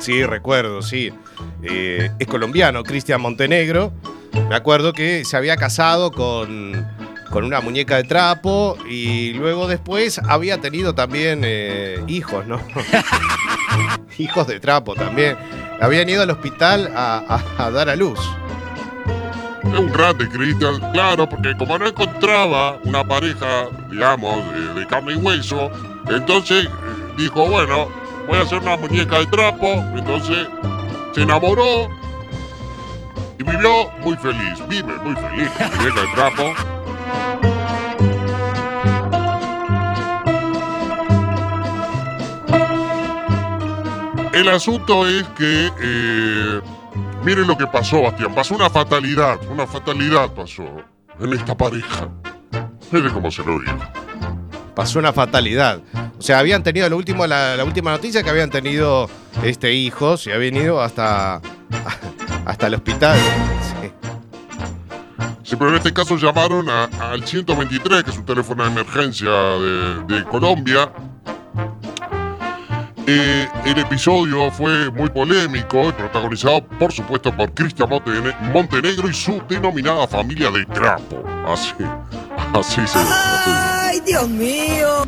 Sí, 0.00 0.24
recuerdo, 0.24 0.82
sí. 0.82 1.12
Eh, 1.62 2.10
es 2.18 2.26
colombiano, 2.26 2.82
Cristian 2.82 3.20
Montenegro. 3.20 3.92
Me 4.48 4.54
acuerdo 4.54 4.92
que 4.92 5.24
se 5.24 5.36
había 5.36 5.56
casado 5.56 6.10
con, 6.10 6.86
con 7.30 7.44
una 7.44 7.60
muñeca 7.60 7.96
de 7.96 8.04
trapo 8.04 8.78
y 8.88 9.32
luego 9.32 9.66
después 9.66 10.20
había 10.28 10.58
tenido 10.60 10.94
también 10.94 11.42
eh, 11.44 12.02
hijos, 12.06 12.46
¿no? 12.46 12.60
hijos 14.18 14.46
de 14.46 14.60
trapo 14.60 14.94
también. 14.94 15.36
Habían 15.80 16.08
ido 16.08 16.22
al 16.22 16.30
hospital 16.30 16.90
a, 16.94 17.70
dar 17.72 17.88
a 17.88 17.96
luz. 17.96 18.18
Un 19.64 19.92
grande, 19.92 20.28
Cristian, 20.28 20.80
claro, 20.92 21.28
porque 21.28 21.54
como 21.58 21.76
no 21.78 21.86
encontraba 21.86 22.78
una 22.84 23.04
pareja, 23.04 23.68
digamos, 23.90 24.52
de, 24.54 24.80
de 24.80 24.86
carne 24.86 25.12
y 25.12 25.16
hueso, 25.16 25.70
entonces 26.08 26.66
eh, 26.66 26.70
dijo, 27.18 27.46
bueno, 27.48 27.88
voy 28.26 28.38
a 28.38 28.42
hacer 28.42 28.58
una 28.58 28.76
muñeca 28.76 29.18
de 29.18 29.26
trapo, 29.26 29.84
entonces 29.94 30.46
se 31.14 31.22
enamoró 31.22 31.88
y 33.38 33.42
vivió 33.42 33.90
muy 34.00 34.16
feliz, 34.16 34.66
vive 34.68 34.94
muy 34.98 35.14
feliz, 35.14 35.50
muñeca 35.78 36.00
de 36.00 36.08
trapo. 36.14 36.54
El 44.32 44.48
asunto 44.48 45.06
es 45.08 45.26
que, 45.28 45.70
eh, 45.80 46.60
miren 47.24 47.46
lo 47.46 47.56
que 47.56 47.66
pasó, 47.66 48.02
Bastián. 48.02 48.34
Pasó 48.34 48.54
una 48.54 48.68
fatalidad, 48.68 49.38
una 49.50 49.66
fatalidad 49.66 50.30
pasó 50.34 50.64
en 51.18 51.32
esta 51.32 51.56
pareja. 51.56 52.08
Miren 52.90 53.12
cómo 53.14 53.30
se 53.30 53.42
lo 53.42 53.58
digo. 53.58 53.78
Pasó 54.74 54.98
una 54.98 55.14
fatalidad. 55.14 55.80
O 56.18 56.22
sea, 56.22 56.38
habían 56.38 56.62
tenido 56.62 56.86
lo 56.90 56.98
último, 56.98 57.26
la, 57.26 57.56
la 57.56 57.64
última 57.64 57.90
noticia 57.90 58.22
que 58.22 58.28
habían 58.28 58.50
tenido 58.50 59.08
este 59.42 59.72
hijos 59.72 60.26
y 60.26 60.32
habían 60.32 60.56
ido 60.56 60.82
hasta, 60.82 61.40
hasta 62.46 62.66
el 62.68 62.74
hospital. 62.74 63.18
Sí. 63.82 63.90
Sí, 65.42 65.56
pero 65.56 65.70
en 65.70 65.76
este 65.76 65.92
caso 65.92 66.16
llamaron 66.16 66.68
a- 66.70 66.88
al 67.12 67.24
123, 67.24 68.02
que 68.02 68.10
es 68.10 68.16
un 68.18 68.24
teléfono 68.24 68.64
de 68.64 68.70
emergencia 68.70 69.30
de, 69.30 70.02
de 70.04 70.24
Colombia. 70.24 70.90
Eh, 73.08 73.48
el 73.64 73.78
episodio 73.78 74.50
fue 74.50 74.90
muy 74.90 75.08
polémico 75.10 75.88
y 75.88 75.92
protagonizado, 75.92 76.64
por 76.66 76.92
supuesto, 76.92 77.30
por 77.36 77.52
Cristian 77.54 77.88
Montene- 77.88 78.34
Montenegro 78.52 79.08
y 79.08 79.14
su 79.14 79.40
denominada 79.48 80.08
familia 80.08 80.50
de 80.50 80.64
trapo. 80.66 81.22
Así, 81.46 81.72
así 82.52 82.84
se 82.88 82.98
así. 82.98 83.50
Ay, 83.54 84.00
Dios 84.04 84.28
mío. 84.28 85.04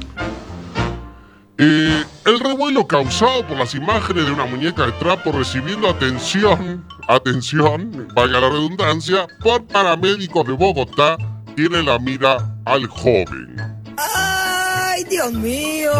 Eh, 1.61 2.05
el 2.25 2.39
revuelo 2.39 2.87
causado 2.87 3.45
por 3.45 3.57
las 3.57 3.75
imágenes 3.75 4.27
de 4.27 4.31
una 4.31 4.45
muñeca 4.45 4.87
de 4.87 4.93
trapo 4.93 5.33
recibiendo 5.33 5.89
atención, 5.89 6.87
atención, 7.09 8.07
valga 8.15 8.39
la 8.39 8.49
redundancia, 8.49 9.27
por 9.43 9.67
paramédicos 9.67 10.47
de 10.47 10.53
Bogotá, 10.53 11.17
tiene 11.57 11.83
la 11.83 11.99
mira 11.99 12.37
al 12.65 12.87
joven. 12.87 13.57
Ay, 13.97 15.03
Dios 15.11 15.33
mío. 15.33 15.91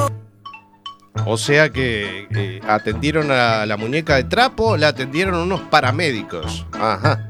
O 1.27 1.37
sea 1.37 1.71
que 1.71 2.29
eh, 2.31 2.61
atendieron 2.69 3.33
a 3.33 3.67
la 3.67 3.77
muñeca 3.77 4.15
de 4.15 4.25
trapo, 4.25 4.77
la 4.77 4.89
atendieron 4.89 5.35
unos 5.35 5.63
paramédicos. 5.63 6.67
Ajá. 6.73 7.29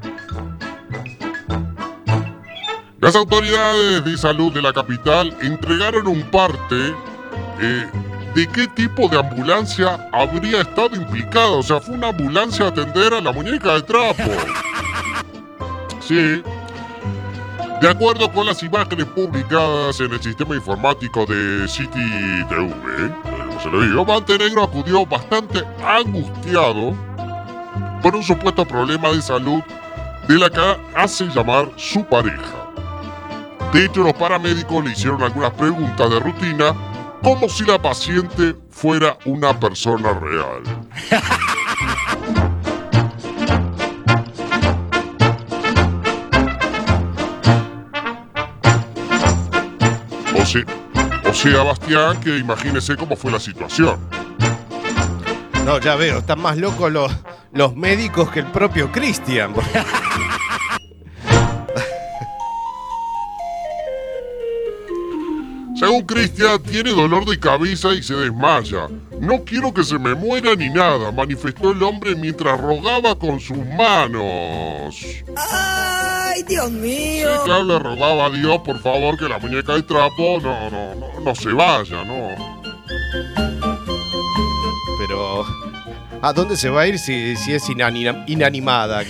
Las 3.01 3.15
autoridades 3.15 4.05
de 4.05 4.17
salud 4.17 4.53
de 4.53 4.61
la 4.61 4.71
capital 4.71 5.35
entregaron 5.41 6.05
un 6.05 6.21
parte 6.29 6.93
eh, 7.61 7.85
de 8.33 8.47
qué 8.47 8.67
tipo 8.67 9.07
de 9.07 9.19
ambulancia 9.19 10.09
habría 10.11 10.61
estado 10.61 10.95
implicada. 10.95 11.51
O 11.51 11.63
sea, 11.63 11.79
fue 11.79 11.95
una 11.95 12.09
ambulancia 12.09 12.65
a 12.65 12.69
atender 12.69 13.13
a 13.13 13.21
la 13.21 13.31
muñeca 13.31 13.73
de 13.75 13.81
trapo. 13.83 14.23
Sí. 16.01 16.41
De 17.81 17.87
acuerdo 17.87 18.31
con 18.31 18.47
las 18.47 18.63
imágenes 18.63 19.05
publicadas 19.05 19.99
en 19.99 20.11
el 20.11 20.19
sistema 20.19 20.55
informático 20.55 21.23
de 21.27 21.67
City 21.67 22.43
TV, 22.49 22.65
eh, 22.65 23.11
como 23.47 23.59
se 23.61 23.69
lo 23.69 23.81
digo, 23.81 24.03
Montenegro 24.03 24.63
acudió 24.63 25.05
bastante 25.05 25.63
angustiado 25.85 26.95
por 28.01 28.15
un 28.15 28.23
supuesto 28.23 28.65
problema 28.65 29.11
de 29.11 29.21
salud 29.21 29.61
de 30.27 30.39
la 30.39 30.49
que 30.49 30.59
hace 30.95 31.27
llamar 31.27 31.69
su 31.77 32.03
pareja. 32.03 32.71
De 33.71 33.85
hecho, 33.85 34.01
los 34.01 34.13
paramédicos 34.13 34.83
le 34.83 34.91
hicieron 34.91 35.21
algunas 35.21 35.51
preguntas 35.53 36.09
de 36.09 36.19
rutina 36.19 36.73
como 37.23 37.49
si 37.49 37.65
la 37.65 37.81
paciente 37.81 38.55
fuera 38.69 39.17
una 39.25 39.59
persona 39.59 40.13
real. 40.13 40.63
O 50.35 50.45
sea, 50.45 50.63
o 51.29 51.33
sea, 51.33 51.63
Bastián, 51.63 52.19
que 52.21 52.37
imagínese 52.37 52.95
cómo 52.95 53.15
fue 53.15 53.31
la 53.31 53.39
situación. 53.39 53.99
No, 55.65 55.79
ya 55.79 55.95
veo, 55.95 56.19
están 56.19 56.41
más 56.41 56.57
locos 56.57 56.91
los, 56.91 57.11
los 57.51 57.75
médicos 57.75 58.31
que 58.31 58.39
el 58.39 58.47
propio 58.47 58.91
Cristian. 58.91 59.53
Según 65.89 66.05
Cristian, 66.05 66.61
tiene 66.61 66.91
dolor 66.91 67.25
de 67.25 67.39
cabeza 67.39 67.91
y 67.95 68.03
se 68.03 68.13
desmaya. 68.13 68.87
No 69.19 69.43
quiero 69.43 69.73
que 69.73 69.83
se 69.83 69.97
me 69.97 70.13
muera 70.13 70.53
ni 70.53 70.69
nada, 70.69 71.11
manifestó 71.11 71.71
el 71.71 71.81
hombre 71.81 72.15
mientras 72.15 72.61
rogaba 72.61 73.17
con 73.17 73.39
sus 73.39 73.57
manos. 73.75 74.93
Sí, 74.95 75.23
Ay, 75.35 76.43
Dios 76.47 76.69
mío. 76.69 77.27
claro, 77.43 77.63
le 77.63 77.79
rogaba 77.79 78.25
a 78.27 78.29
Dios, 78.29 78.59
por 78.59 78.79
favor, 78.83 79.17
que 79.17 79.27
la 79.27 79.39
muñeca 79.39 79.73
de 79.73 79.81
trapo 79.81 80.39
no, 80.39 80.69
no, 80.69 80.93
no, 80.93 81.19
no 81.21 81.33
se 81.35 81.51
vaya, 81.53 82.03
¿no? 82.03 82.35
Pero, 84.99 85.43
¿a 86.21 86.33
dónde 86.33 86.55
se 86.55 86.69
va 86.69 86.81
a 86.81 86.87
ir 86.87 86.99
si, 86.99 87.35
si 87.35 87.51
es 87.53 87.67
inanina- 87.67 88.25
inanimada? 88.27 89.01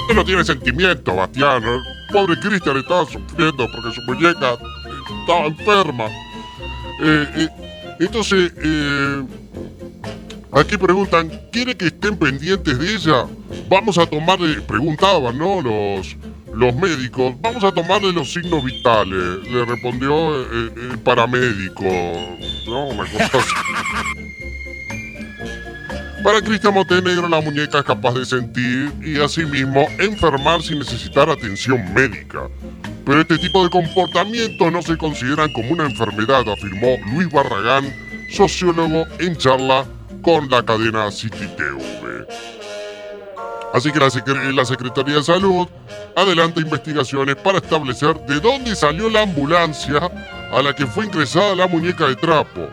Usted 0.00 0.14
no 0.14 0.24
tiene 0.24 0.42
sentimiento, 0.42 1.14
Bastián. 1.14 1.62
Pobre 2.12 2.38
Cristian 2.40 2.76
estaba 2.76 3.04
sufriendo 3.04 3.68
porque 3.70 3.94
su 3.94 4.02
muñeca 4.02 4.58
estaba 5.20 5.46
enferma. 5.46 6.06
Eh, 7.02 7.48
entonces, 8.00 8.52
eh, 8.62 9.24
aquí 10.52 10.76
preguntan, 10.76 11.30
¿quiere 11.52 11.76
que 11.76 11.86
estén 11.86 12.16
pendientes 12.16 12.78
de 12.78 12.94
ella? 12.94 13.26
Vamos 13.68 13.98
a 13.98 14.06
tomarle, 14.06 14.60
preguntaban, 14.62 15.36
¿no? 15.36 15.60
Los, 15.60 16.16
los 16.54 16.74
médicos, 16.74 17.34
vamos 17.40 17.62
a 17.62 17.72
tomarle 17.72 18.12
los 18.12 18.32
signos 18.32 18.64
vitales, 18.64 19.44
le 19.50 19.64
respondió 19.64 20.40
eh, 20.42 20.72
el 20.90 20.98
paramédico, 21.00 21.84
¿no? 22.66 22.86
Una 22.88 23.04
cosa 23.04 23.38
así. 23.38 23.54
Para 26.22 26.42
Cristian 26.42 26.74
Montenegro 26.74 27.28
la 27.28 27.40
muñeca 27.40 27.78
es 27.78 27.84
capaz 27.84 28.14
de 28.14 28.26
sentir 28.26 28.92
y 29.00 29.20
asimismo 29.20 29.86
enfermar 29.98 30.60
sin 30.62 30.80
necesitar 30.80 31.30
atención 31.30 31.94
médica. 31.94 32.48
Pero 33.06 33.20
este 33.20 33.38
tipo 33.38 33.62
de 33.62 33.70
comportamientos 33.70 34.72
no 34.72 34.82
se 34.82 34.96
consideran 34.98 35.52
como 35.52 35.70
una 35.70 35.84
enfermedad, 35.84 36.48
afirmó 36.48 36.96
Luis 37.14 37.30
Barragán, 37.30 37.84
sociólogo 38.30 39.06
en 39.20 39.36
charla 39.36 39.86
con 40.22 40.50
la 40.50 40.64
cadena 40.64 41.10
City 41.12 41.46
TV. 41.56 42.26
Así 43.72 43.92
que 43.92 44.00
la, 44.00 44.08
la 44.52 44.64
Secretaría 44.64 45.16
de 45.16 45.22
Salud 45.22 45.68
adelanta 46.16 46.60
investigaciones 46.60 47.36
para 47.36 47.58
establecer 47.58 48.18
de 48.26 48.40
dónde 48.40 48.74
salió 48.74 49.08
la 49.08 49.22
ambulancia 49.22 50.10
a 50.52 50.62
la 50.62 50.74
que 50.74 50.86
fue 50.86 51.06
ingresada 51.06 51.54
la 51.54 51.68
muñeca 51.68 52.06
de 52.08 52.16
trapo. 52.16 52.68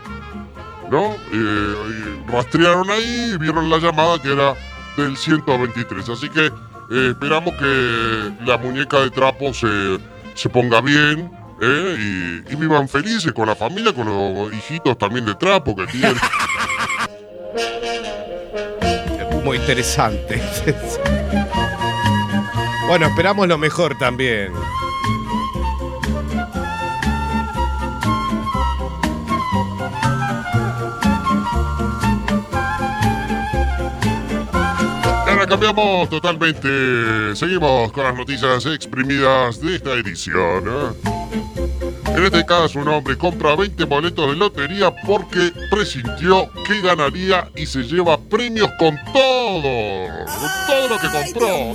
¿No? 0.89 1.15
Eh, 1.31 2.23
rastrearon 2.27 2.89
ahí 2.89 3.33
y 3.33 3.37
vieron 3.37 3.69
la 3.69 3.77
llamada 3.77 4.21
que 4.21 4.31
era 4.31 4.55
del 4.97 5.17
123. 5.17 6.09
Así 6.09 6.29
que 6.29 6.47
eh, 6.47 7.09
esperamos 7.11 7.53
que 7.55 8.31
la 8.45 8.57
muñeca 8.57 8.99
de 8.99 9.11
trapo 9.11 9.53
se, 9.53 9.99
se 10.33 10.49
ponga 10.49 10.81
bien 10.81 11.31
¿eh? 11.61 12.43
y, 12.47 12.53
y 12.53 12.55
vivan 12.55 12.87
felices 12.87 13.33
con 13.33 13.47
la 13.47 13.55
familia, 13.55 13.93
con 13.93 14.07
los 14.07 14.53
hijitos 14.53 14.97
también 14.97 15.25
de 15.25 15.35
trapo 15.35 15.75
que 15.75 15.85
tienen. 15.87 16.15
Muy 19.43 19.57
interesante. 19.57 20.41
bueno, 22.87 23.05
esperamos 23.05 23.47
lo 23.47 23.59
mejor 23.59 23.95
también. 23.97 24.51
Ahora 35.45 35.59
cambiamos 35.59 36.09
totalmente. 36.09 37.35
Seguimos 37.35 37.91
con 37.91 38.03
las 38.03 38.15
noticias 38.15 38.65
exprimidas 38.65 39.61
de 39.61 39.75
esta 39.75 39.93
edición. 39.93 40.63
¿eh? 40.67 42.15
En 42.17 42.25
este 42.25 42.43
caso, 42.47 42.79
un 42.79 42.87
hombre 42.87 43.15
compra 43.15 43.55
20 43.55 43.83
boletos 43.83 44.27
de 44.27 44.37
lotería 44.37 44.91
porque 45.05 45.51
presintió 45.69 46.49
que 46.65 46.81
ganaría 46.81 47.47
y 47.55 47.67
se 47.67 47.83
lleva 47.83 48.17
premios 48.17 48.71
con 48.79 48.97
todo. 49.13 50.25
Con 50.25 50.49
todo 50.65 50.87
lo 50.89 50.97
que 50.97 51.09
compró. 51.11 51.73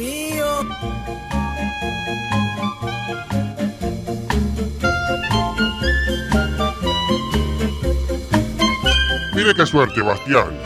Mire 9.33 9.55
qué 9.55 9.65
suerte, 9.65 10.03
Bastián. 10.03 10.59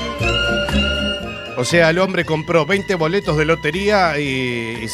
O 1.57 1.65
sea, 1.65 1.91
el 1.91 1.99
hombre 1.99 2.25
compró 2.25 2.67
20 2.67 2.95
boletos 2.97 3.37
de 3.37 3.45
lotería 3.45 4.19
y, 4.19 4.87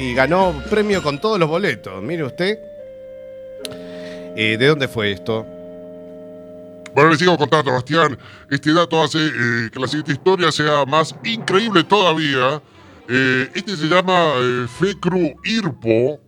y- 0.00 0.14
ganó 0.14 0.52
premio 0.70 1.02
con 1.02 1.20
todos 1.20 1.38
los 1.38 1.48
boletos. 1.48 2.02
Mire 2.02 2.24
usted. 2.24 2.58
Eh, 4.36 4.56
¿De 4.58 4.66
dónde 4.66 4.88
fue 4.88 5.12
esto? 5.12 5.46
Bueno, 6.94 7.10
les 7.10 7.18
sigo 7.18 7.36
contando, 7.38 7.72
Bastián. 7.72 8.18
Este 8.50 8.72
dato 8.72 9.02
hace 9.02 9.18
eh, 9.18 9.70
que 9.72 9.78
la 9.78 9.86
siguiente 9.86 10.12
historia 10.12 10.50
sea 10.50 10.84
más 10.86 11.14
increíble 11.24 11.84
todavía. 11.84 12.60
Eh, 13.08 13.48
este 13.54 13.76
se 13.76 13.86
llama 13.86 14.32
Fekru 14.78 15.34
Irpo. 15.44 16.20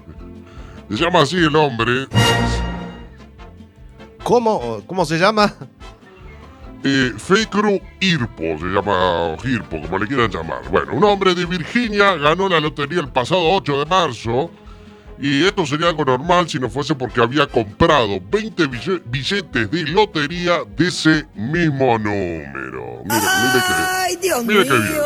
se 0.90 0.96
llama 0.96 1.22
así 1.22 1.36
el 1.36 1.54
hombre. 1.56 2.06
¿Cómo, 4.22 4.82
cómo 4.86 5.04
se 5.04 5.18
llama? 5.18 5.54
Eh, 6.84 7.12
Fekru 7.16 7.80
Irpo, 8.00 8.42
se 8.58 8.66
llama 8.66 9.32
o 9.32 9.36
Irpo, 9.48 9.80
como 9.80 9.98
le 9.98 10.06
quieran 10.06 10.30
llamar. 10.30 10.62
Bueno, 10.70 10.92
un 10.94 11.04
hombre 11.04 11.34
de 11.34 11.44
Virginia 11.46 12.14
ganó 12.16 12.48
la 12.48 12.60
lotería 12.60 13.00
el 13.00 13.08
pasado 13.08 13.40
8 13.42 13.80
de 13.80 13.86
marzo. 13.86 14.50
Y 15.18 15.44
esto 15.46 15.64
sería 15.64 15.88
algo 15.88 16.04
normal 16.04 16.46
si 16.46 16.58
no 16.58 16.68
fuese 16.68 16.94
porque 16.94 17.22
había 17.22 17.46
comprado 17.46 18.20
20 18.30 18.64
bille- 18.68 19.02
billetes 19.06 19.70
de 19.70 19.84
lotería 19.84 20.58
de 20.76 20.88
ese 20.88 21.26
mismo 21.34 21.98
número. 21.98 23.02
Mire, 23.04 23.20
mire 23.20 23.64
que. 23.66 23.72
Ay, 23.72 24.16
Dios 24.20 24.44
Mire 24.44 24.64
qué 24.64 24.70
bien. 24.72 24.82
mío. 24.92 25.02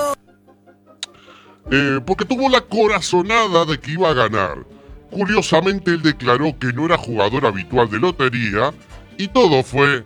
Eh, 1.71 2.01
porque 2.05 2.25
tuvo 2.25 2.49
la 2.49 2.61
corazonada 2.63 3.65
de 3.65 3.79
que 3.79 3.93
iba 3.93 4.11
a 4.11 4.15
ganar. 4.15 4.59
Curiosamente, 5.13 5.93
él 5.93 6.03
declaró 6.03 6.57
que 6.59 6.73
no 6.73 6.87
era 6.87 6.97
jugador 6.99 7.47
habitual 7.47 7.89
de 7.89 7.99
lotería 8.01 8.73
y 9.17 9.29
todo 9.29 9.63
fue 9.63 10.05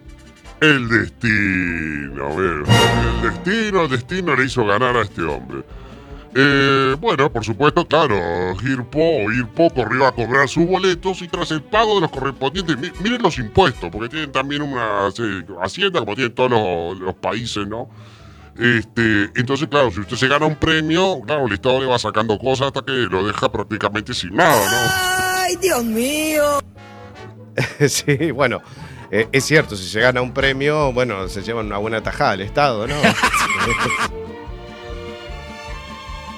el 0.61 0.89
destino. 0.89 2.27
a 2.27 2.37
ver, 2.37 2.65
El 3.15 3.23
destino, 3.33 3.83
el 3.83 3.91
destino 3.91 4.37
le 4.37 4.45
hizo 4.45 4.65
ganar 4.67 4.97
a 4.97 5.03
este 5.03 5.23
hombre. 5.23 5.63
Eh, 6.37 6.97
bueno, 6.99 7.31
por 7.31 7.45
supuesto, 7.45 7.87
claro, 7.87 8.17
Hirpo 8.61 8.99
o 8.99 9.31
Hirpo 9.33 9.71
corrió 9.71 10.05
a 10.07 10.13
cobrar 10.13 10.49
sus 10.49 10.67
boletos 10.67 11.23
y 11.23 11.29
tras 11.29 11.53
el 11.53 11.63
pago 11.63 11.95
de 11.95 12.01
los 12.03 12.11
correspondientes, 12.11 12.77
mi- 12.77 12.91
miren 13.03 13.23
los 13.23 13.39
impuestos, 13.39 13.89
porque 13.93 14.09
tienen 14.09 14.33
también 14.33 14.63
una 14.63 15.11
sí, 15.15 15.23
hacienda 15.63 16.01
como 16.01 16.17
tienen 16.17 16.35
todos 16.35 16.51
los, 16.51 16.99
los 16.99 17.15
países, 17.15 17.69
¿no? 17.69 17.89
Este, 18.59 19.31
entonces, 19.37 19.69
claro, 19.69 19.93
si 19.93 20.01
usted 20.01 20.17
se 20.17 20.27
gana 20.27 20.47
un 20.47 20.57
premio, 20.57 21.21
claro, 21.25 21.47
el 21.47 21.53
Estado 21.53 21.79
le 21.81 21.87
va 21.87 21.99
sacando 22.01 22.37
cosas 22.37 22.69
hasta 22.69 22.83
que 22.85 22.93
lo 22.93 23.25
deja 23.25 23.51
prácticamente 23.53 24.13
sin 24.13 24.35
nada, 24.35 25.43
Ay, 25.45 25.55
Dios 25.63 25.85
mío. 25.85 26.59
sí, 27.89 28.33
bueno, 28.33 28.61
eh, 29.11 29.29
es 29.33 29.45
cierto, 29.45 29.77
si 29.77 29.89
se 29.89 30.01
gana 30.01 30.21
un 30.23 30.33
premio, 30.33 30.93
bueno, 30.93 31.29
se 31.29 31.43
lleva 31.43 31.61
una 31.61 31.79
buena 31.79 32.03
tajada 32.03 32.33
al 32.33 32.41
Estado, 32.41 32.87
¿no? 32.87 32.95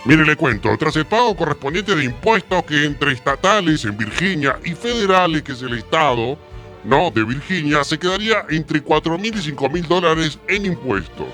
Mire, 0.05 0.25
le 0.25 0.37
cuento, 0.37 0.71
tras 0.79 0.95
el 0.95 1.05
pago 1.05 1.35
correspondiente 1.35 1.97
de 1.97 2.05
impuestos 2.05 2.63
que 2.65 2.85
entre 2.85 3.11
estatales 3.13 3.85
en 3.85 3.99
Virginia 3.99 4.57
y 4.65 4.73
federales, 4.73 5.43
que 5.43 5.51
es 5.53 5.63
el 5.63 5.77
Estado, 5.77 6.39
¿no? 6.85 7.11
De 7.11 7.25
Virginia, 7.25 7.83
se 7.83 7.99
quedaría 7.99 8.45
entre 8.49 8.81
4 8.81 9.19
mil 9.19 9.35
y 9.37 9.43
5 9.43 9.69
mil 9.69 9.89
dólares 9.89 10.39
en 10.47 10.67
impuestos, 10.67 11.27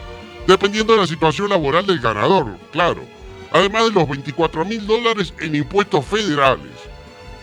dependiendo 0.47 0.95
de 0.95 1.01
la 1.01 1.07
situación 1.07 1.51
laboral 1.51 1.87
del 1.87 2.01
ganador, 2.01 2.57
claro. 2.73 3.03
Además 3.53 3.85
de 3.85 3.91
los 3.91 4.09
24 4.09 4.65
mil 4.65 4.87
dólares 4.87 5.35
en 5.41 5.55
impuestos 5.55 6.07
federales. 6.07 6.92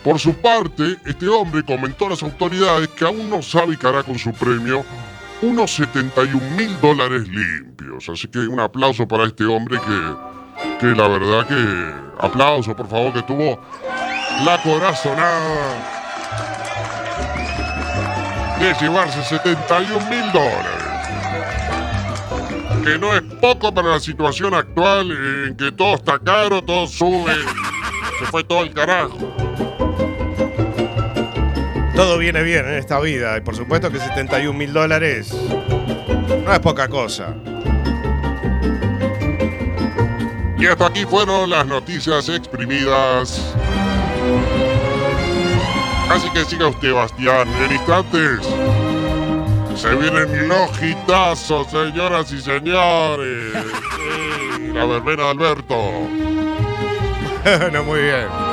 Por 0.04 0.18
su 0.18 0.32
parte, 0.34 0.96
este 1.04 1.28
hombre 1.28 1.62
comentó 1.62 2.06
a 2.06 2.10
las 2.10 2.22
autoridades 2.22 2.88
que 2.88 3.04
aún 3.04 3.28
no 3.28 3.42
sabe 3.42 3.76
qué 3.76 3.86
hará 3.86 4.02
con 4.02 4.18
su 4.18 4.32
premio, 4.32 4.82
unos 5.42 5.74
71 5.74 6.40
mil 6.56 6.80
dólares 6.80 7.28
limpios. 7.28 8.08
Así 8.08 8.26
que 8.28 8.38
un 8.38 8.60
aplauso 8.60 9.06
para 9.06 9.24
este 9.24 9.44
hombre 9.44 9.78
que, 9.78 10.78
que 10.80 10.86
la 10.94 11.06
verdad 11.06 11.46
que... 11.46 12.10
Aplauso, 12.22 12.76
por 12.76 12.86
favor, 12.88 13.12
que 13.14 13.22
tuvo 13.22 13.58
la 14.44 14.62
corazonada 14.62 16.00
de 18.58 18.74
llevarse 18.74 19.22
71 19.22 20.10
mil 20.10 20.32
dólares. 20.32 20.80
Que 22.84 22.98
no 22.98 23.14
es 23.14 23.22
poco 23.40 23.72
para 23.72 23.88
la 23.88 24.00
situación 24.00 24.54
actual 24.54 25.10
en 25.10 25.56
que 25.56 25.72
todo 25.72 25.94
está 25.94 26.18
caro, 26.18 26.62
todo 26.62 26.86
sube. 26.86 27.34
Se 28.18 28.26
fue 28.26 28.44
todo 28.44 28.62
el 28.62 28.72
carajo. 28.74 29.49
Todo 32.00 32.16
viene 32.16 32.42
bien 32.42 32.66
en 32.66 32.76
esta 32.76 32.98
vida 32.98 33.36
y 33.36 33.42
por 33.42 33.54
supuesto 33.54 33.90
que 33.90 33.98
71 33.98 34.58
mil 34.58 34.72
dólares 34.72 35.34
no 35.34 36.50
es 36.50 36.58
poca 36.60 36.88
cosa. 36.88 37.34
Y 40.58 40.64
hasta 40.64 40.86
aquí 40.86 41.04
fueron 41.04 41.50
las 41.50 41.66
noticias 41.66 42.26
exprimidas. 42.30 43.54
Así 46.08 46.30
que 46.30 46.42
siga 46.46 46.68
usted, 46.68 46.94
Bastián. 46.94 47.46
En 47.64 47.72
instantes 47.72 48.48
se 49.76 49.94
vienen 49.94 50.48
los 50.48 50.82
hitazos, 50.82 51.70
señoras 51.70 52.32
y 52.32 52.40
señores. 52.40 53.52
La 54.72 54.86
verbena 54.86 55.24
de 55.24 55.28
Alberto. 55.28 55.76
bueno, 57.44 57.84
muy 57.84 58.00
bien. 58.00 58.49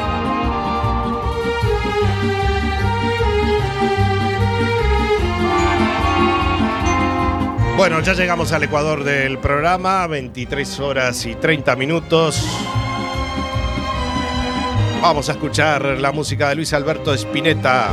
Bueno, 7.78 8.02
ya 8.02 8.14
llegamos 8.14 8.54
al 8.54 8.64
Ecuador 8.64 9.04
del 9.04 9.38
programa, 9.38 10.08
23 10.08 10.80
horas 10.80 11.24
y 11.28 11.36
30 11.36 11.76
minutos. 11.76 12.44
Vamos 15.00 15.30
a 15.30 15.34
escuchar 15.34 15.86
la 15.86 16.12
música 16.12 16.50
de 16.50 16.56
Luis 16.56 16.74
Alberto 16.74 17.14
Spinetta. 17.14 17.92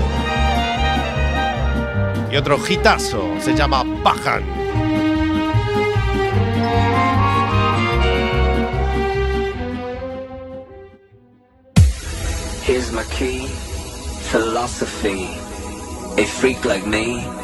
Y 2.33 2.37
otro 2.37 2.59
hitazo, 2.66 3.35
se 3.40 3.55
llama 3.55 3.85
Bajan. 4.03 4.42
Here's 12.66 12.90
my 12.90 13.05
key, 13.11 13.49
philosophy. 14.33 15.29
A 16.16 16.25
freak 16.25 16.64
like 16.64 16.87
me 16.87 17.43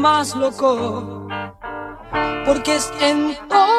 Más 0.00 0.34
loco, 0.34 1.28
porque 2.46 2.76
es 2.76 2.90
entonces 3.00 3.69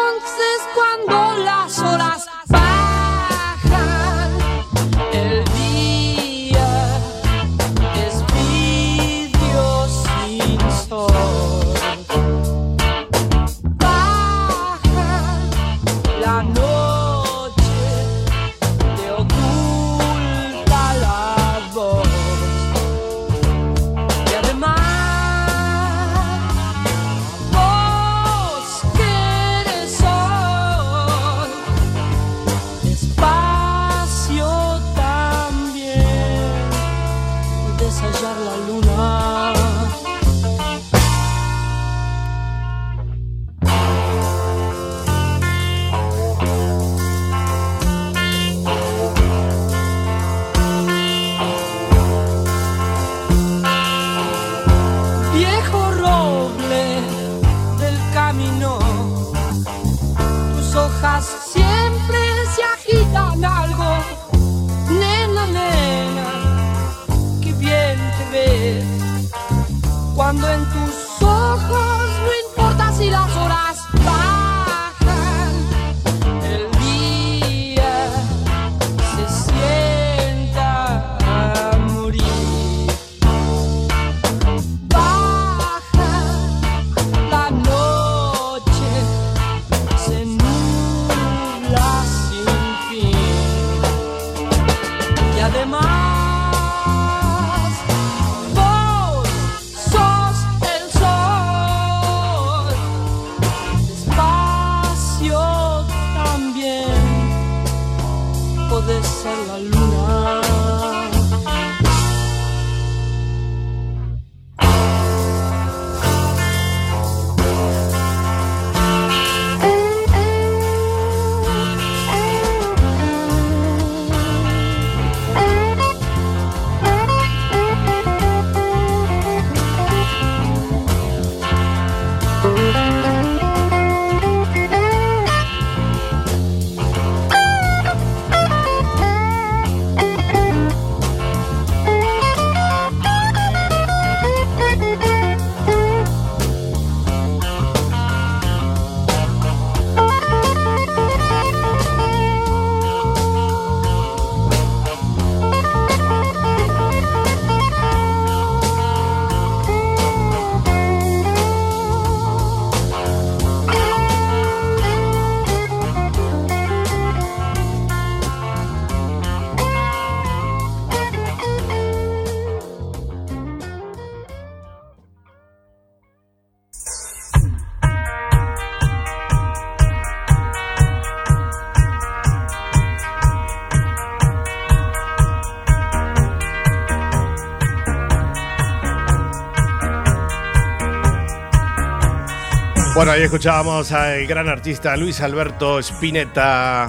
Bueno, 193.02 193.14
ahí 193.14 193.24
escuchábamos 193.24 193.92
al 193.94 194.28
gran 194.28 194.48
artista 194.48 194.96
Luis 194.96 195.22
Alberto 195.22 195.80
Spinetta. 195.80 196.88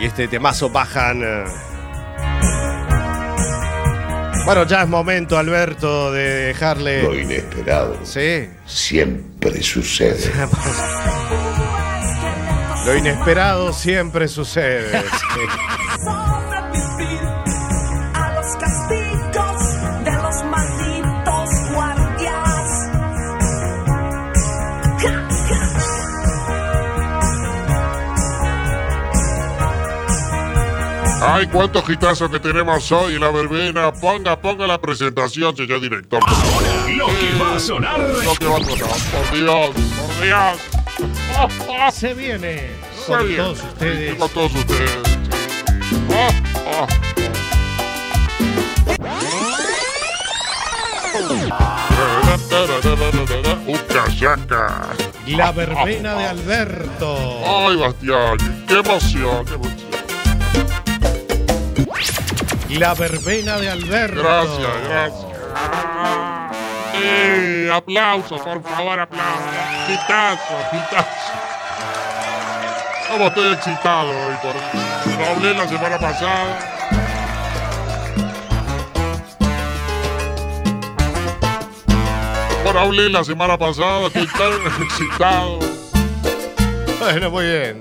Y 0.00 0.06
este 0.06 0.28
temazo 0.28 0.70
bajan. 0.70 1.22
eh. 1.22 1.44
Bueno, 4.46 4.64
ya 4.64 4.84
es 4.84 4.88
momento, 4.88 5.36
Alberto, 5.36 6.10
de 6.10 6.46
dejarle. 6.46 7.02
Lo 7.02 7.14
inesperado 7.14 7.98
Sí. 8.02 8.48
siempre 8.64 9.62
sucede. 9.62 10.32
Lo 12.86 12.96
inesperado 12.96 13.74
siempre 13.74 14.26
sucede. 14.26 15.02
sí. 15.34 15.40
Ay, 31.34 31.46
cuántos 31.46 31.86
gitazos 31.86 32.30
que 32.30 32.38
tenemos 32.38 32.92
hoy 32.92 33.14
en 33.14 33.20
la 33.22 33.30
verbena. 33.30 33.90
Ponga, 33.90 34.38
ponga 34.38 34.66
la 34.66 34.78
presentación, 34.78 35.56
señor 35.56 35.80
director. 35.80 36.20
Lo 36.94 37.06
que 37.06 37.42
va 37.42 37.56
a 37.56 37.58
sonar. 37.58 37.98
Lo 37.98 38.34
que 38.34 38.46
va 38.46 38.56
a 38.56 38.60
sonar, 38.60 38.76
por 39.10 39.32
Dios, 39.34 39.70
por 39.96 40.22
Dios. 40.22 41.94
Se 41.94 42.12
viene 42.12 42.68
Se 43.06 43.12
con 43.12 43.26
viene. 43.26 43.42
todos 43.42 43.62
ustedes. 43.62 44.14
Con 44.16 44.28
todos 44.28 44.54
ustedes. 44.54 44.98
Yaca. 54.18 54.90
La 55.26 55.52
verbena 55.52 56.14
de 56.14 56.24
Alberto. 56.26 57.16
Ay, 57.46 57.76
Bastián, 57.76 58.36
qué 58.68 58.74
emoción, 58.74 59.46
qué 59.46 59.54
emoción. 59.54 59.81
La 62.78 62.94
verbena 62.94 63.58
de 63.58 63.70
Alberto. 63.70 64.22
Gracias, 64.22 64.88
gracias. 64.88 65.26
Eh, 66.94 67.70
aplausos, 67.72 68.40
por 68.40 68.62
favor, 68.62 68.98
aplausos. 68.98 69.52
Pitazo, 69.86 70.54
pitazo. 70.70 71.32
Como 73.10 73.26
estoy 73.26 73.52
excitado 73.52 74.08
hoy 74.10 74.34
por 74.40 75.18
lo 75.18 75.26
hablé 75.26 75.54
la 75.54 75.68
semana 75.68 75.98
pasada. 75.98 76.58
Por 82.64 82.78
hablé 82.78 83.10
la 83.10 83.22
semana 83.22 83.58
pasada, 83.58 84.06
estoy 84.06 84.26
tan 84.28 84.82
excitado. 84.82 85.58
Bueno, 87.00 87.30
muy 87.30 87.44
bien. 87.44 87.80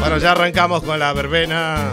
Bueno, 0.00 0.18
ya 0.18 0.32
arrancamos 0.32 0.82
con 0.82 0.98
la 0.98 1.12
verbena. 1.12 1.92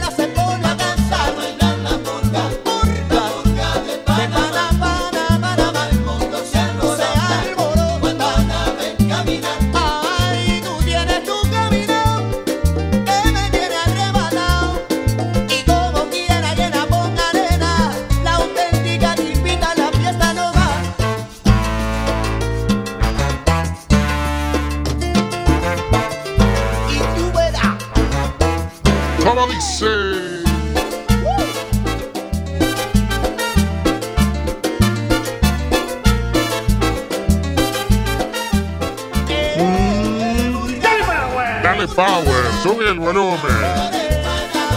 volumen. 43.11 43.91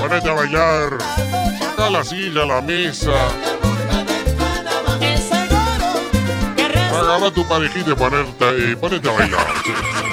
Ponete 0.01 0.29
a 0.29 0.33
bailar. 0.33 0.99
Saca 1.59 1.91
la 1.91 2.05
silla, 2.05 2.45
la 2.45 2.61
mesa. 2.61 3.13
Agarra 6.93 7.31
tu 7.31 7.47
parejita 7.47 7.91
y 7.91 7.95
ponerte, 7.95 8.71
y 8.71 8.77
ponete 8.77 9.09
a 9.09 9.13
bailar. 9.13 9.47
sí. 9.65 10.04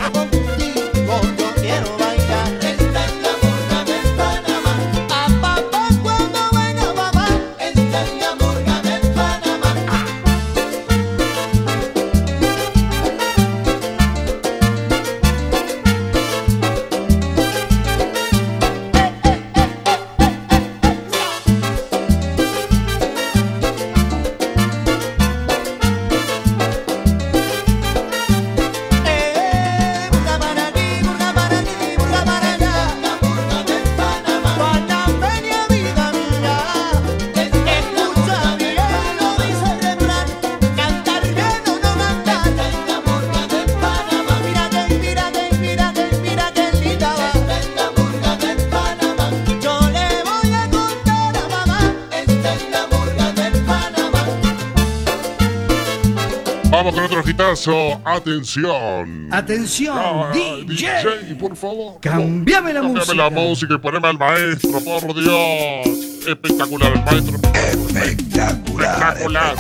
Atención. 58.05 59.28
Atención, 59.32 59.95
Ah, 59.97 60.32
DJ. 60.34 61.36
por 61.39 61.55
favor. 61.55 61.99
Cambiame 62.01 62.74
la 62.74 62.82
Cámbiame 62.82 62.99
música. 62.99 63.14
la 63.16 63.30
música 63.30 63.74
y 63.76 63.78
poneme 63.78 64.07
al 64.07 64.18
maestro, 64.18 64.80
por 64.84 65.14
Dios. 65.14 65.88
Espectacular, 66.28 66.91
el 66.93 67.03
maestro. 67.03 67.36
Espectacular. 67.53 69.18
Espectacular. 69.18 69.55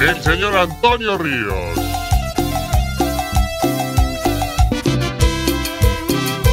El 0.00 0.22
señor 0.22 0.56
Antonio 0.56 1.16
Ríos. 1.18 1.78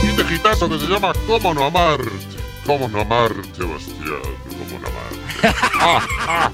Y 0.04 0.08
este 0.22 0.36
hitazo 0.36 0.70
que 0.70 0.78
se 0.78 0.86
llama 0.86 1.14
¿Cómo 1.26 1.54
no 1.56 1.66
amarte? 1.66 2.10
¿Cómo 2.68 2.88
no 2.88 3.02
amarte, 3.02 3.42
Sebastián? 3.58 4.22
¿Cómo 4.48 4.80
no 4.80 4.88
amarte? 4.88 5.20
Ah, 5.82 6.02
ah. 6.28 6.52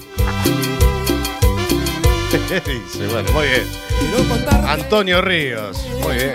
Dice, 2.64 3.08
bueno, 3.08 3.32
muy 3.32 3.48
bien. 3.48 3.66
Antonio 4.68 5.20
Ríos. 5.20 5.84
Muy 6.00 6.14
bien. 6.14 6.34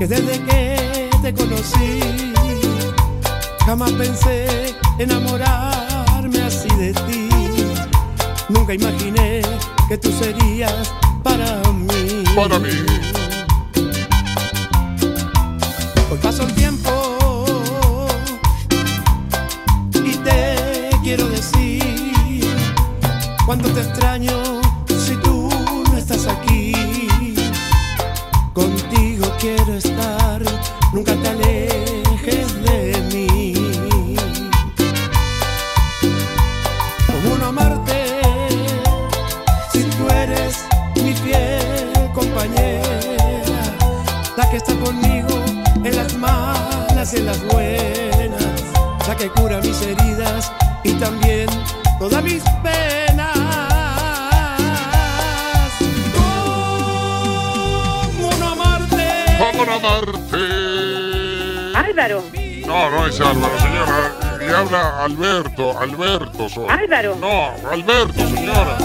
que 0.00 0.06
desde 0.08 0.40
que 0.40 1.10
te 1.22 1.32
conocí 1.32 2.00
jamás 3.64 3.92
pensé 3.92 4.74
enamorarme 4.98 6.42
así 6.42 6.68
de 6.76 6.92
ti. 6.92 7.28
Nunca 8.48 8.74
imaginé 8.74 9.42
que 9.88 9.96
tú 9.96 10.10
serías 10.10 10.92
para 11.22 11.62
mí. 11.70 12.24
Para 12.34 12.58
mí. 12.58 12.70
Hoy 16.10 16.18
pasó 16.20 16.42
el 16.42 16.54
tiempo 16.54 17.46
y 20.04 20.16
te 20.16 20.90
quiero 21.04 21.28
decir 21.28 22.44
cuando 23.46 23.68
te 23.70 23.80
extraño 23.80 24.53
la 49.14 49.18
que 49.18 49.28
cura 49.30 49.60
mis 49.60 49.80
heridas 49.82 50.52
y 50.82 50.92
también 50.94 51.48
todas 51.98 52.22
mis 52.22 52.42
penas. 52.62 53.36
¿Cómo 58.16 58.36
no 58.38 58.48
amarte? 58.52 59.24
¿Cómo 59.38 59.66
no 59.66 59.74
amarte? 59.74 60.36
Álvaro. 61.76 62.24
No, 62.66 62.90
no 62.90 63.06
es 63.06 63.20
Álvaro, 63.20 63.58
señora. 63.60 64.38
Le 64.38 64.54
habla 64.54 65.04
Alberto, 65.04 65.78
Alberto 65.78 66.48
soy. 66.48 66.66
Álvaro. 66.68 67.16
No, 67.20 67.52
Alberto, 67.70 68.28
señora. 68.28 68.78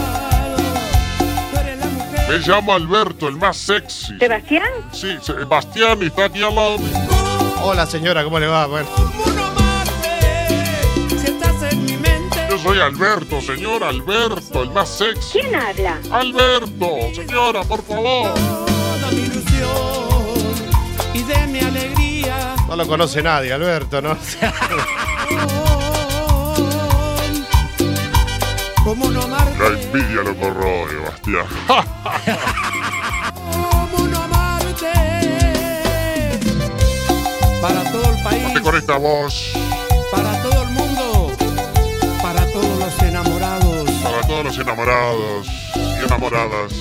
Me 2.29 2.37
llamo 2.37 2.73
Alberto, 2.73 3.27
el 3.27 3.37
más 3.37 3.57
sexy. 3.57 4.17
¿Sebastián? 4.19 4.69
Sí, 4.91 5.17
Sebastián 5.21 6.03
está 6.03 6.25
aquí 6.25 6.43
al 6.43 6.53
lado. 6.53 6.77
Hola 7.63 7.85
señora, 7.87 8.23
¿cómo 8.23 8.39
le 8.39 8.47
va? 8.47 8.67
Bueno. 8.67 9.28
Soy 12.63 12.79
Alberto, 12.79 13.41
señor 13.41 13.83
Alberto, 13.83 14.63
el 14.63 14.71
más 14.71 14.89
sexy. 14.89 15.39
¿Quién 15.39 15.55
habla? 15.55 15.99
Alberto, 16.11 16.89
señora, 17.15 17.63
por 17.63 17.83
favor. 17.83 18.33
Toda 18.33 19.11
mi 19.11 19.21
ilusión 19.21 19.69
y 21.13 21.23
de 21.23 21.47
mi 21.47 21.59
alegría. 21.59 22.55
No 22.67 22.75
lo 22.75 22.87
conoce 22.87 23.21
nadie, 23.21 23.53
Alberto, 23.53 24.01
¿no? 24.01 24.17
¿Cómo 28.83 29.09
no? 29.11 29.27
La 29.27 29.67
envidia 29.67 30.21
lo 30.23 30.35
corroe, 30.37 30.95
Bastián. 31.03 31.45
¿Cómo 33.51 34.07
no 34.07 34.23
amarte? 34.23 34.91
Para 37.61 37.83
todo 37.91 38.13
el 38.15 38.23
país, 38.23 38.43
Ponte 38.43 38.61
con 38.61 38.75
esta 38.77 38.97
voz. 38.97 39.48
Enamorados 44.57 45.47
y 45.75 46.05
enamoradas. 46.05 46.73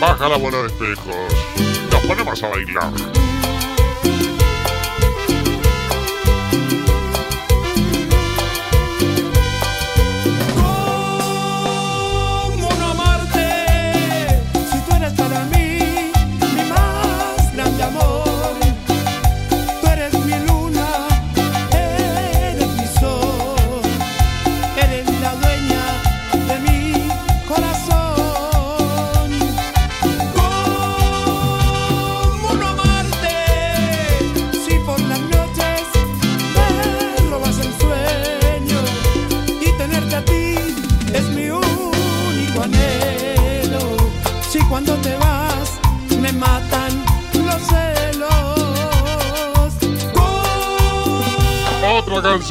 Baja 0.00 0.28
la 0.28 0.36
bola 0.36 0.62
de 0.62 0.66
espejos. 0.68 1.14
Nos 1.92 2.06
ponemos 2.06 2.42
a 2.42 2.48
bailar. 2.48 3.29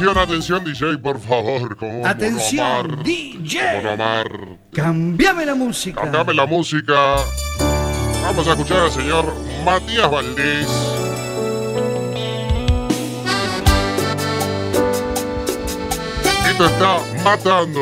Otra 0.08 0.26
canción, 0.26 0.58
atención 0.60 0.64
DJ, 0.64 0.98
por 0.98 1.20
favor. 1.20 1.76
Como 1.76 2.06
Atención, 2.06 2.66
Mono 2.66 2.94
Amar. 2.94 3.04
DJ. 3.04 3.60
Mono 3.76 3.90
Amar. 3.90 4.28
Cambiame 4.72 5.44
la 5.44 5.54
música. 5.54 6.00
Cambiame 6.00 6.34
la 6.34 6.46
música. 6.46 7.16
Vamos 8.22 8.48
a 8.48 8.52
escuchar 8.52 8.78
al 8.80 8.90
señor 8.90 9.34
Matías 9.64 10.10
Valdés. 10.10 10.68
Esto 16.48 16.66
está 16.66 16.98
matando 17.22 17.80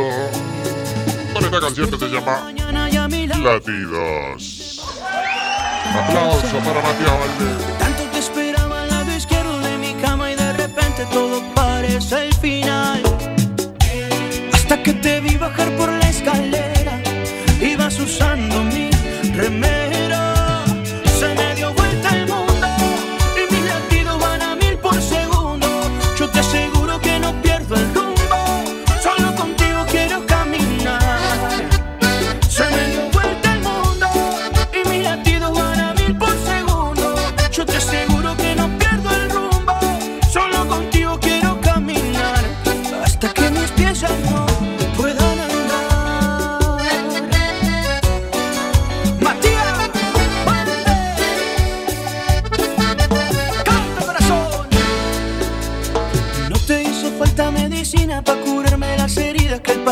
con 1.32 1.44
esta 1.44 1.60
canción 1.60 1.90
que 1.90 1.98
se 1.98 2.08
llama 2.08 2.52
Latidos. 3.42 4.80
Aplauso 5.94 6.58
para 6.58 6.82
Matías 6.82 7.12
Valdés. 7.12 7.87
Todo 11.06 11.42
parece 11.54 12.26
el 12.26 12.34
final. 12.34 13.02
Hasta 14.52 14.82
que 14.82 14.92
te 14.94 15.20
vi 15.20 15.36
bajar 15.36 15.70
por 15.76 15.90
la 15.92 16.08
escalera, 16.08 17.00
ibas 17.60 17.98
usando 18.00 18.64
mi 18.64 18.90
remera. 19.34 20.07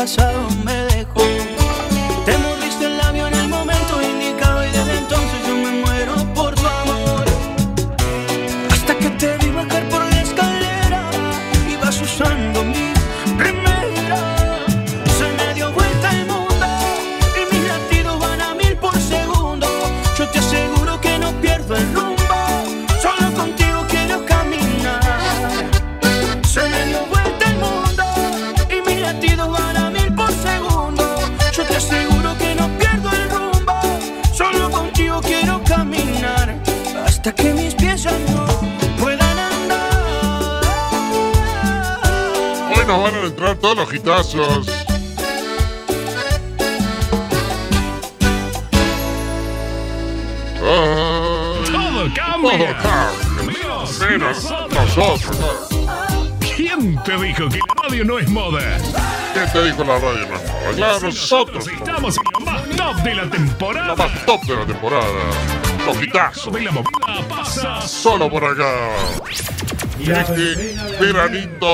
Pasado 0.07 0.56
todos 43.61 43.77
los 43.77 43.93
hitazos. 43.93 44.67
Ay, 50.59 51.71
Todo 51.71 52.09
cambia. 52.15 52.77
Todo 52.81 52.91
cambia. 53.37 53.59
Dios, 53.59 53.99
Menos 53.99 54.43
nosotros. 54.43 54.97
nosotros. 54.97 55.67
¿Quién 56.55 57.01
te 57.03 57.17
dijo 57.17 57.47
que 57.49 57.57
la 57.59 57.83
radio 57.83 58.05
no 58.05 58.19
es 58.19 58.29
moda? 58.29 58.59
¿Quién 59.33 59.51
te 59.51 59.63
dijo 59.65 59.83
la 59.83 59.99
radio 59.99 60.27
no 60.27 60.35
es 60.35 60.43
moda? 60.51 60.71
Claro, 60.75 60.99
nosotros. 61.01 61.67
Estamos 61.67 62.17
en 62.17 62.23
lo 62.45 62.51
más 62.51 62.63
top 62.75 62.95
de 63.03 63.15
la 63.15 63.29
temporada. 63.29 63.87
Lo 63.87 63.95
más 63.97 64.25
top 64.25 64.43
de 64.45 64.55
la 64.55 64.65
temporada. 64.65 65.05
Los 65.85 66.03
hitazos. 66.03 66.53
De 66.53 66.61
la 66.61 66.71
movida 66.71 67.27
pasa 67.29 67.81
Solo 67.81 68.29
por 68.29 68.43
acá. 68.43 68.89
Este 69.99 70.75
veranito 70.99 71.65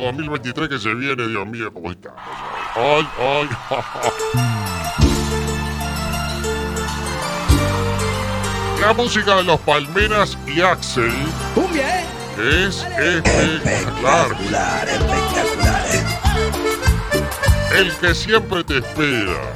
2023 0.00 0.68
que 0.68 0.78
se 0.78 0.94
viene, 0.94 1.26
Dios 1.28 1.46
mío, 1.46 1.72
¿cómo 1.72 1.90
estamos? 1.90 2.20
Ay, 2.76 3.08
ay, 3.18 3.48
La 8.80 8.92
música 8.94 9.36
de 9.36 9.44
los 9.44 9.60
Palmeras 9.60 10.38
y 10.46 10.60
Axel 10.62 11.12
Cumbia, 11.54 12.00
¿eh? 12.00 12.04
es 12.66 12.82
espectacular. 12.98 14.30
espectacular, 14.88 15.86
¿eh? 15.92 16.02
El 17.78 17.92
que 17.96 18.14
siempre 18.14 18.64
te 18.64 18.78
espera. 18.78 19.52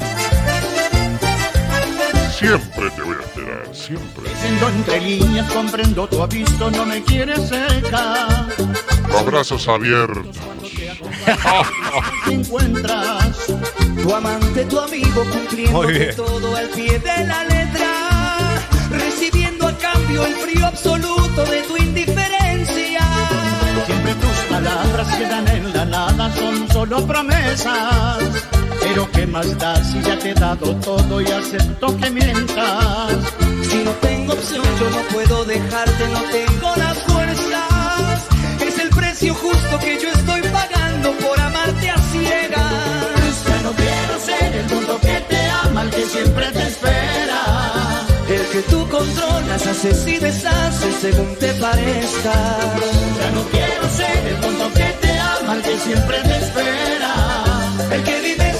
Siempre 2.30 2.90
te 2.90 3.02
voy 3.02 3.16
a 3.16 3.20
siempre. 3.74 4.24
Leyendo 4.24 4.68
entre 4.68 5.00
líneas 5.00 5.52
comprendo 5.52 6.06
tu 6.06 6.22
aviso, 6.22 6.70
no 6.70 6.86
me 6.86 7.02
quieres 7.02 7.48
cerca. 7.48 8.46
Los 9.08 9.26
brazos 9.26 9.68
abiertos. 9.68 10.36
Te 12.26 12.34
encuentras 12.34 13.46
Tu 14.02 14.14
amante, 14.14 14.64
tu 14.64 14.78
amigo, 14.78 15.24
cumpliendo 15.24 16.14
todo 16.16 16.56
al 16.56 16.68
pie 16.68 16.98
de 16.98 17.26
la 17.26 17.44
letra, 17.44 18.60
recibiendo 18.90 19.68
a 19.68 19.78
cambio 19.78 20.26
el 20.26 20.34
frío 20.34 20.66
absoluto 20.66 21.44
de 21.44 21.62
tu 21.62 21.76
indiferencia. 21.76 23.00
Siempre 23.86 24.14
tus 24.14 24.38
palabras 24.50 25.16
quedan 25.16 25.48
en 25.48 25.72
la 25.72 25.84
nada, 25.84 26.34
son 26.34 26.68
solo 26.68 27.06
promesas. 27.06 28.18
Pero 28.84 29.10
qué 29.12 29.26
más 29.26 29.58
da 29.58 29.82
si 29.82 30.00
ya 30.02 30.18
te 30.18 30.30
he 30.30 30.34
dado 30.34 30.76
todo 30.76 31.20
y 31.20 31.26
acepto 31.26 31.96
que 31.96 32.10
mientas. 32.10 33.16
Si 33.68 33.78
no 33.82 33.90
tengo 34.02 34.34
opción, 34.34 34.64
yo 34.78 34.90
no 34.90 35.02
puedo 35.12 35.44
dejarte, 35.46 36.08
no 36.08 36.20
tengo 36.38 36.76
las 36.76 36.98
fuerzas. 36.98 38.28
Es 38.60 38.78
el 38.78 38.90
precio 38.90 39.34
justo 39.34 39.78
que 39.78 39.98
yo 40.02 40.10
estoy 40.10 40.42
pagando 40.42 41.12
por 41.12 41.40
amarte 41.40 41.88
a 41.88 41.98
ciegas. 42.12 43.34
Ya 43.48 43.62
no 43.62 43.72
quiero 43.72 44.14
ser 44.20 44.54
el 44.54 44.66
tonto 44.66 45.00
que 45.00 45.20
te 45.30 45.40
ama, 45.64 45.82
el 45.82 45.90
que 45.90 46.04
siempre 46.04 46.46
te 46.52 46.62
espera. 46.68 47.40
El 48.28 48.46
que 48.52 48.62
tú 48.70 48.88
controlas, 48.90 49.66
haces 49.66 50.06
y 50.06 50.18
deshaces 50.18 50.94
según 51.00 51.34
te 51.36 51.48
parezca. 51.54 52.34
Ya 53.18 53.30
no 53.30 53.42
quiero 53.50 53.88
ser 53.96 54.26
el 54.28 54.40
tonto 54.40 54.72
que 54.74 54.88
te 55.00 55.18
ama, 55.18 55.54
el 55.54 55.62
que 55.62 55.78
siempre 55.78 56.18
te 56.20 56.36
espera. 56.36 57.14
El 57.90 58.02
que 58.02 58.20
vive 58.20 58.54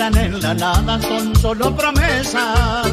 quedan 0.00 0.16
en 0.16 0.40
la 0.40 0.54
nada, 0.54 0.98
son 1.02 1.36
solo 1.36 1.76
promesas. 1.76 2.88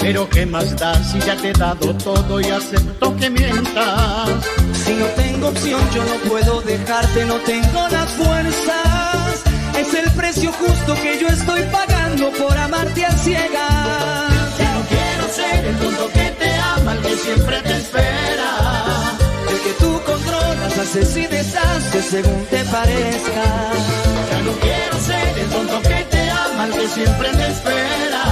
Pero 0.00 0.28
qué 0.30 0.46
más 0.46 0.74
da 0.76 0.94
si 1.04 1.18
ya 1.20 1.36
te 1.36 1.50
he 1.50 1.52
dado 1.52 1.94
todo 1.96 2.40
y 2.40 2.44
acepto 2.44 3.14
que 3.16 3.28
mientas. 3.28 4.30
Si 4.72 4.94
no 4.94 5.06
tengo 5.22 5.48
opción, 5.48 5.80
yo 5.94 6.02
no 6.04 6.30
puedo 6.30 6.62
dejarte, 6.62 7.26
no 7.26 7.34
tengo 7.52 7.88
las 7.90 8.08
fuerzas. 8.12 9.42
Es 9.78 9.92
el 9.92 10.10
precio 10.12 10.50
justo 10.52 10.94
que 10.94 11.18
yo 11.20 11.28
estoy 11.28 11.62
pagando 11.64 12.30
por 12.32 12.56
amarte 12.56 13.04
a 13.04 13.12
ciegas. 13.12 14.58
Ya 14.58 14.72
no 14.76 14.82
quiero 14.88 15.24
ser 15.38 15.64
el 15.66 15.76
tonto 15.76 16.08
que 16.08 16.30
te 16.40 16.50
ama, 16.54 16.92
el 16.92 17.00
que 17.00 17.16
siempre 17.16 17.60
te 17.62 17.76
espera. 17.76 18.50
El 19.50 19.58
que 19.60 19.72
tú 19.78 20.00
controlas, 20.06 20.78
haces 20.78 21.16
y 21.18 21.26
deshaces 21.26 22.04
según 22.06 22.46
te 22.46 22.64
parezca. 22.64 23.44
Ya 24.30 24.40
no 24.40 24.52
quiero 24.52 24.98
ser 25.00 25.38
el 25.38 25.48
tonto 25.48 25.82
que 25.82 26.06
te 26.10 26.15
algo 26.66 26.88
siempre 26.88 27.32
me 27.32 27.46
espera. 27.48 28.24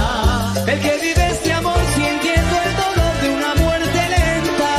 El 0.67 0.79
que 0.79 0.93
vive 1.01 1.27
este 1.31 1.53
amor 1.53 1.79
sintiendo 1.95 2.55
el 2.65 2.73
dolor 2.83 3.13
de 3.21 3.29
una 3.29 3.55
muerte 3.55 4.01
lenta. 4.15 4.73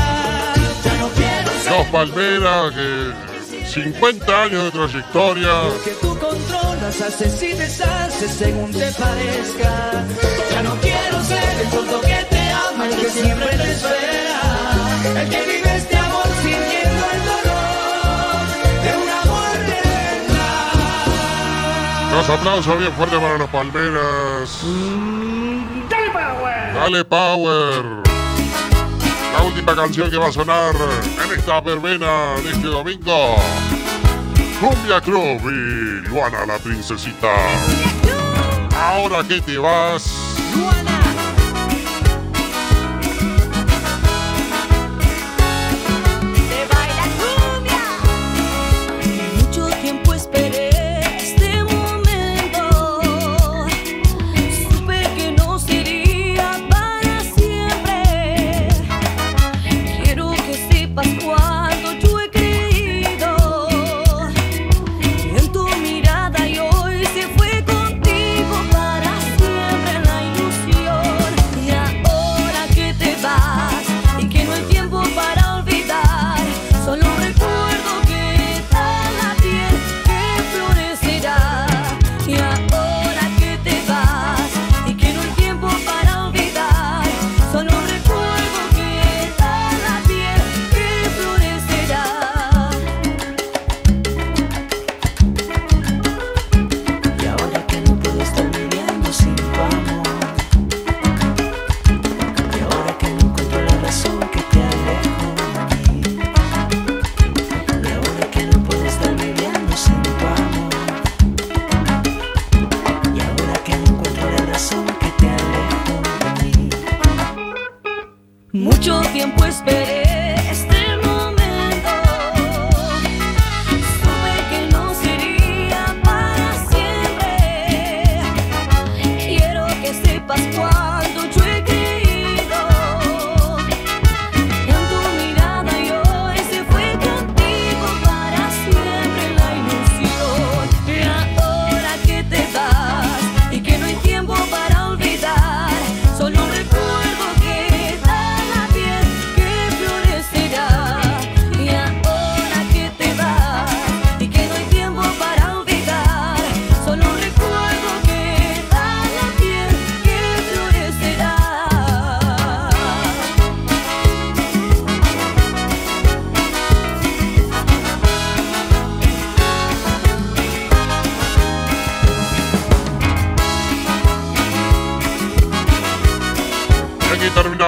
Ya 0.84 0.94
no 0.94 1.08
quiero 1.10 1.50
ser 1.62 1.72
Los 1.72 1.86
Palmeras, 1.88 2.74
que 2.74 3.72
50 3.72 4.42
años 4.42 4.64
de 4.64 4.70
trayectoria. 4.70 5.62
Lo 5.64 5.82
que 5.82 5.90
tú 6.02 6.18
controlas, 6.18 7.00
haces 7.00 7.42
y 7.42 7.52
deshaces 7.52 8.32
según 8.32 8.72
te 8.72 8.90
parezca. 8.92 10.04
Ya 10.52 10.62
no 10.62 10.74
quiero 10.80 11.24
ser 11.24 11.60
el 11.62 11.68
tonto 11.70 12.00
que 12.00 12.26
te 12.30 12.42
ama, 12.68 12.86
el 12.88 12.96
que 12.96 13.10
siempre 13.10 13.48
te 13.48 13.72
espera. 13.72 14.40
El 15.20 15.28
que 15.28 15.40
vive 15.52 15.76
este 15.76 15.96
amor 15.96 16.26
Unos 22.16 22.30
aplausos 22.30 22.78
bien 22.78 22.90
fuertes 22.94 23.18
para 23.18 23.36
las 23.36 23.48
palmeras. 23.50 24.62
Mm, 24.62 25.86
¡Dale 25.86 26.10
Power! 26.10 26.74
¡Dale 26.74 27.04
Power! 27.04 27.84
La 29.34 29.42
última 29.42 29.76
canción 29.76 30.10
que 30.10 30.16
va 30.16 30.28
a 30.28 30.32
sonar 30.32 30.74
en 31.26 31.38
esta 31.38 31.60
verbena 31.60 32.36
de 32.42 32.52
este 32.52 32.68
domingo. 32.68 33.36
Cumbia 34.58 34.98
Club 35.02 35.42
y 35.44 36.08
Luana 36.08 36.46
la 36.46 36.58
princesita. 36.58 37.34
Ahora 38.74 39.22
que 39.22 39.42
te 39.42 39.58
vas. 39.58 40.10
Luana. 40.56 40.95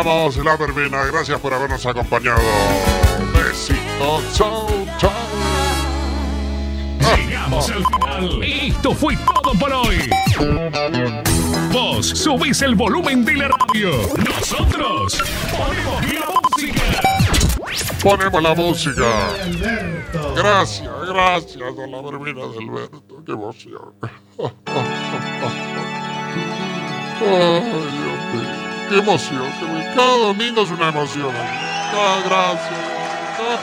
la 0.09 0.57
verbena. 0.57 1.05
Gracias 1.05 1.39
por 1.39 1.53
habernos 1.53 1.85
acompañado. 1.85 2.41
Besito, 3.35 4.23
chau, 4.33 4.67
chau. 4.97 5.11
Llegamos 6.99 7.71
al 7.71 7.85
final. 7.85 8.43
Esto 8.43 8.95
fue 8.95 9.17
todo 9.17 9.53
por 9.59 9.71
hoy. 9.71 10.09
Vos 11.73 12.07
subís 12.09 12.63
el 12.63 12.75
volumen 12.75 13.23
de 13.25 13.35
la 13.35 13.49
radio. 13.49 13.91
Nosotros 14.27 15.23
ponemos 15.51 16.03
la 16.15 16.27
música. 16.41 16.83
Ponemos 18.03 18.43
la 18.43 18.55
música. 18.55 19.29
Gracias, 20.35 20.89
gracias, 21.07 21.77
don 21.77 21.91
la 21.91 22.01
verbena 22.01 22.47
de 22.47 22.59
Alberto. 22.59 23.23
Qué 23.27 23.33
emoción. 23.33 23.93
Ay, 27.21 28.08
qué 28.89 28.99
emoción, 28.99 29.45
cada 29.95 30.17
domingo 30.19 30.63
es 30.63 30.71
una 30.71 30.89
emoción. 30.89 31.33
Cada 31.93 32.21
gracias. 32.23 32.81
Cada, 33.37 33.59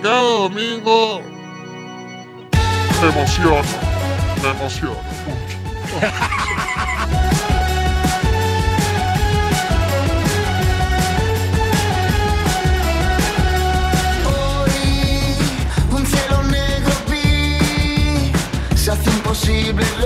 cada 0.00 0.20
domingo 0.20 1.22
me 3.00 3.08
emociona, 3.08 3.62
me 4.42 4.50
emociona 4.50 4.94
mucho. 5.26 6.34
imposible 19.34 20.03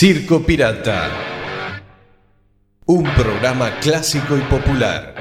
Circo 0.00 0.40
Pirata. 0.40 1.10
Un 2.86 3.02
programa 3.16 3.80
clásico 3.80 4.36
y 4.36 4.40
popular. 4.42 5.12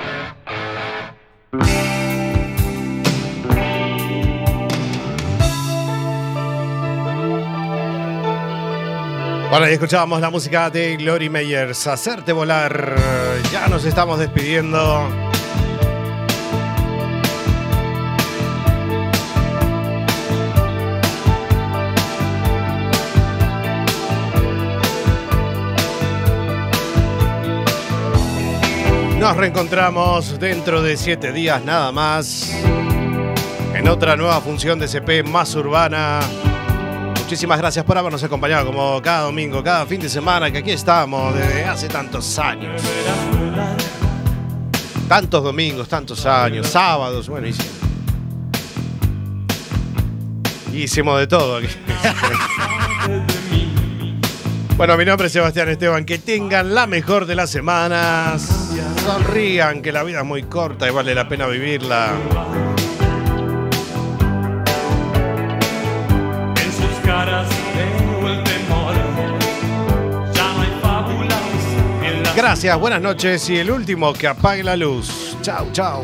Bueno, 9.50 9.68
y 9.68 9.74
escuchábamos 9.74 10.22
la 10.22 10.30
música 10.30 10.70
de 10.70 10.96
Glory 10.98 11.32
Meyers, 11.32 11.88
Hacerte 11.88 12.32
Volar. 12.32 12.94
Ya 13.52 13.68
nos 13.70 13.84
estamos 13.84 14.20
despidiendo. 14.20 15.27
Nos 29.28 29.36
reencontramos 29.36 30.40
dentro 30.40 30.82
de 30.82 30.96
siete 30.96 31.34
días 31.34 31.62
nada 31.62 31.92
más 31.92 32.50
en 33.74 33.90
otra 33.90 34.16
nueva 34.16 34.40
función 34.40 34.80
de 34.80 34.88
CP 34.88 35.22
más 35.24 35.54
urbana. 35.54 36.22
Muchísimas 37.20 37.58
gracias 37.58 37.84
por 37.84 37.98
habernos 37.98 38.24
acompañado 38.24 38.68
como 38.68 39.02
cada 39.02 39.24
domingo, 39.24 39.62
cada 39.62 39.86
fin 39.86 40.00
de 40.00 40.08
semana, 40.08 40.50
que 40.50 40.60
aquí 40.60 40.72
estamos 40.72 41.36
desde 41.36 41.66
hace 41.66 41.90
tantos 41.90 42.40
años. 42.40 42.82
Tantos 45.10 45.44
domingos, 45.44 45.90
tantos 45.90 46.26
años, 46.26 46.66
sábados, 46.68 47.28
bueno, 47.28 47.48
hicimos. 47.48 47.74
Hicimos 50.74 51.20
de 51.20 51.28
todo 51.28 51.58
aquí. 51.58 51.68
Bueno, 54.78 54.96
mi 54.96 55.06
nombre 55.06 55.26
es 55.26 55.34
Sebastián 55.34 55.70
Esteban. 55.70 56.06
Que 56.06 56.20
tengan 56.20 56.76
la 56.76 56.86
mejor 56.86 57.26
de 57.26 57.34
las 57.34 57.50
semanas. 57.50 58.70
Sonrían, 59.04 59.82
que 59.82 59.92
la 59.92 60.04
vida 60.04 60.20
es 60.20 60.26
muy 60.26 60.44
corta 60.44 60.88
y 60.88 60.92
vale 60.92 61.16
la 61.16 61.28
pena 61.28 61.48
vivirla. 61.48 62.12
En 66.64 66.72
sus 66.72 67.00
caras 67.04 67.48
veo 67.76 68.30
el 68.30 68.44
temor. 68.44 68.96
Ya 70.36 70.54
no 70.54 70.62
hay 70.62 70.80
fábulas 70.80 72.36
Gracias, 72.36 72.80
buenas 72.80 73.02
noches 73.02 73.50
y 73.50 73.58
el 73.58 73.72
último 73.72 74.14
que 74.14 74.28
apague 74.28 74.64
la 74.64 74.78
luz. 74.78 75.36
Chau, 75.42 75.72
chau. 75.72 76.04